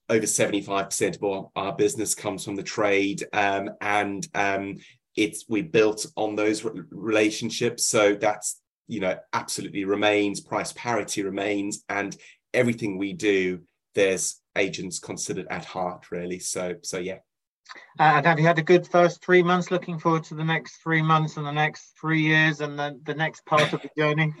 Over 0.09 0.25
75% 0.25 1.15
of 1.15 1.23
our, 1.23 1.49
our 1.55 1.75
business 1.75 2.15
comes 2.15 2.43
from 2.43 2.55
the 2.55 2.63
trade, 2.63 3.25
um, 3.33 3.71
and 3.81 4.25
um, 4.35 4.77
it's 5.17 5.45
we 5.49 5.63
built 5.63 6.05
on 6.15 6.35
those 6.35 6.63
relationships 6.63 7.85
so 7.85 8.13
that's 8.13 8.61
you 8.87 9.01
know 9.01 9.17
absolutely 9.33 9.83
remains 9.83 10.39
price 10.39 10.71
parity 10.73 11.23
remains 11.23 11.83
and 11.89 12.15
everything 12.53 12.97
we 12.97 13.11
do 13.11 13.59
there's 13.95 14.39
agents 14.55 14.99
considered 14.99 15.47
at 15.49 15.65
heart 15.65 16.11
really 16.11 16.39
so 16.39 16.75
so 16.83 16.99
yeah 16.99 17.17
and 17.99 18.25
have 18.25 18.39
you 18.39 18.45
had 18.45 18.59
a 18.59 18.63
good 18.63 18.87
first 18.87 19.23
three 19.23 19.41
months? 19.41 19.71
Looking 19.71 19.97
forward 19.97 20.23
to 20.25 20.35
the 20.35 20.43
next 20.43 20.77
three 20.77 21.01
months 21.01 21.37
and 21.37 21.45
the 21.45 21.51
next 21.51 21.97
three 21.99 22.21
years 22.21 22.61
and 22.61 22.77
the, 22.77 22.99
the 23.05 23.13
next 23.13 23.45
part 23.45 23.73
of 23.73 23.81
the 23.81 23.89
journey? 23.97 24.33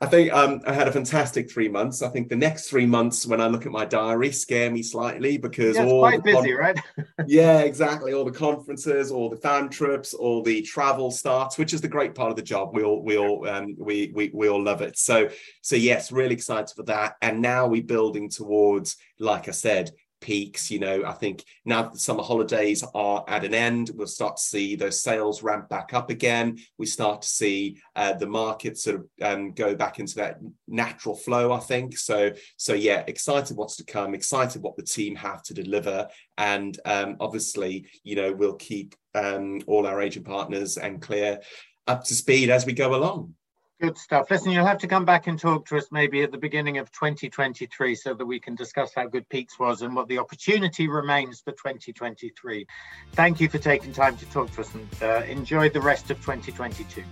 I 0.00 0.06
think 0.06 0.32
um, 0.32 0.60
I 0.66 0.72
had 0.72 0.88
a 0.88 0.92
fantastic 0.92 1.50
three 1.50 1.68
months. 1.68 2.02
I 2.02 2.08
think 2.08 2.28
the 2.28 2.36
next 2.36 2.68
three 2.68 2.86
months, 2.86 3.26
when 3.26 3.40
I 3.40 3.48
look 3.48 3.66
at 3.66 3.72
my 3.72 3.84
diary, 3.84 4.30
scare 4.30 4.70
me 4.70 4.82
slightly 4.82 5.36
because 5.36 5.76
yeah, 5.76 5.84
all 5.84 6.00
quite 6.00 6.22
busy, 6.22 6.52
con- 6.52 6.58
right? 6.58 6.80
yeah, 7.26 7.60
exactly. 7.60 8.12
All 8.12 8.24
the 8.24 8.30
conferences, 8.30 9.10
all 9.10 9.30
the 9.30 9.36
fan 9.36 9.68
trips, 9.68 10.14
all 10.14 10.42
the 10.42 10.62
travel 10.62 11.10
starts, 11.10 11.58
which 11.58 11.74
is 11.74 11.80
the 11.80 11.88
great 11.88 12.14
part 12.14 12.30
of 12.30 12.36
the 12.36 12.42
job. 12.42 12.70
We 12.74 12.84
all 12.84 13.02
we 13.02 13.18
all 13.18 13.48
um, 13.48 13.74
we, 13.78 14.12
we 14.14 14.30
we 14.32 14.48
all 14.48 14.62
love 14.62 14.82
it. 14.82 14.96
So 14.98 15.28
so 15.60 15.76
yes, 15.76 16.12
really 16.12 16.34
excited 16.34 16.74
for 16.74 16.84
that. 16.84 17.16
And 17.20 17.42
now 17.42 17.66
we're 17.66 17.82
building 17.82 18.28
towards, 18.28 18.96
like 19.18 19.48
I 19.48 19.52
said, 19.52 19.90
peaks. 20.20 20.70
You 20.70 20.78
know, 20.78 21.04
I 21.04 21.12
think 21.12 21.44
now 21.64 21.82
that 21.82 21.92
the 21.94 21.98
summer 21.98 22.22
holidays 22.22 22.84
are 22.94 23.24
at 23.28 23.44
an 23.44 23.54
end, 23.54 23.90
we'll 23.94 24.06
start 24.06 24.36
to 24.36 24.42
see 24.42 24.76
those 24.76 25.00
sales 25.00 25.42
ramp 25.42 25.68
back 25.68 25.94
up 25.94 26.10
again. 26.10 26.58
We 26.78 26.86
start 26.86 27.22
to 27.22 27.28
see 27.28 27.80
uh, 27.94 28.14
the 28.14 28.26
market 28.26 28.78
sort 28.78 28.96
of 28.96 29.06
um, 29.22 29.52
go 29.52 29.74
back 29.74 29.98
into 29.98 30.16
that 30.16 30.38
natural 30.66 31.14
flow. 31.14 31.52
I 31.52 31.60
think 31.60 31.98
so. 31.98 32.32
So 32.56 32.74
yeah, 32.74 33.04
excited 33.06 33.56
what's 33.56 33.76
to 33.76 33.84
come. 33.84 34.14
Excited 34.14 34.62
what 34.62 34.76
the 34.76 34.82
team 34.82 35.16
have 35.16 35.42
to 35.44 35.54
deliver, 35.54 36.08
and 36.38 36.78
um, 36.84 37.16
obviously, 37.20 37.86
you 38.02 38.16
know, 38.16 38.32
we'll 38.32 38.54
keep 38.54 38.94
um, 39.14 39.60
all 39.66 39.86
our 39.86 40.00
agent 40.00 40.26
partners 40.26 40.76
and 40.76 41.00
CLIA 41.00 41.40
up 41.86 42.04
to 42.04 42.14
speed 42.14 42.50
as 42.50 42.66
we 42.66 42.72
go 42.72 42.94
along. 42.94 43.34
Good 43.78 43.98
stuff. 43.98 44.30
Listen, 44.30 44.52
you'll 44.52 44.64
have 44.64 44.78
to 44.78 44.86
come 44.86 45.04
back 45.04 45.26
and 45.26 45.38
talk 45.38 45.66
to 45.66 45.76
us 45.76 45.88
maybe 45.92 46.22
at 46.22 46.32
the 46.32 46.38
beginning 46.38 46.78
of 46.78 46.90
2023 46.92 47.94
so 47.94 48.14
that 48.14 48.24
we 48.24 48.40
can 48.40 48.54
discuss 48.54 48.94
how 48.94 49.06
good 49.06 49.28
Peaks 49.28 49.58
was 49.58 49.82
and 49.82 49.94
what 49.94 50.08
the 50.08 50.16
opportunity 50.16 50.88
remains 50.88 51.42
for 51.42 51.52
2023. 51.52 52.66
Thank 53.12 53.38
you 53.38 53.50
for 53.50 53.58
taking 53.58 53.92
time 53.92 54.16
to 54.16 54.24
talk 54.30 54.50
to 54.52 54.62
us 54.62 54.74
and 54.74 54.88
uh, 55.02 55.24
enjoy 55.26 55.68
the 55.68 55.80
rest 55.80 56.10
of 56.10 56.16
2022. 56.20 57.04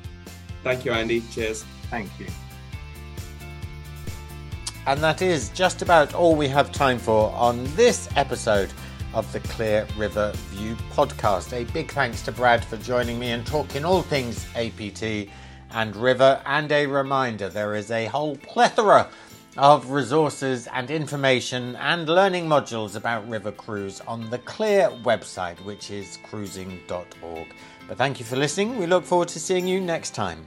Thank 0.62 0.86
you, 0.86 0.92
Andy. 0.92 1.22
Cheers. 1.32 1.64
Thank 1.90 2.08
you. 2.18 2.26
And 4.86 5.02
that 5.02 5.20
is 5.20 5.50
just 5.50 5.82
about 5.82 6.14
all 6.14 6.34
we 6.34 6.48
have 6.48 6.72
time 6.72 6.98
for 6.98 7.30
on 7.32 7.64
this 7.76 8.08
episode 8.16 8.72
of 9.12 9.30
the 9.34 9.40
CLIA 9.40 9.86
River 9.98 10.32
View 10.48 10.76
podcast. 10.92 11.52
A 11.52 11.70
big 11.72 11.92
thanks 11.92 12.22
to 12.22 12.32
Brad 12.32 12.64
for 12.64 12.78
joining 12.78 13.18
me 13.18 13.32
and 13.32 13.46
talking 13.46 13.84
all 13.84 14.00
things 14.00 14.46
APT 14.56 15.28
and 15.74 15.94
river, 15.96 16.40
and 16.46 16.70
a 16.72 16.86
reminder 16.86 17.48
there 17.48 17.74
is 17.74 17.90
a 17.90 18.06
whole 18.06 18.36
plethora 18.36 19.10
of 19.56 19.90
resources 19.90 20.66
and 20.72 20.90
information 20.90 21.76
and 21.76 22.08
learning 22.08 22.46
modules 22.46 22.96
about 22.96 23.28
River 23.28 23.52
Cruise 23.52 24.00
on 24.02 24.30
the 24.30 24.38
CLIA 24.38 24.90
website, 25.04 25.58
which 25.64 25.90
is 25.90 26.18
cruising.org. 26.24 27.46
But 27.86 27.98
thank 27.98 28.18
you 28.18 28.24
for 28.24 28.36
listening. 28.36 28.78
We 28.78 28.86
look 28.86 29.04
forward 29.04 29.28
to 29.28 29.40
seeing 29.40 29.68
you 29.68 29.80
next 29.80 30.14
time. 30.14 30.46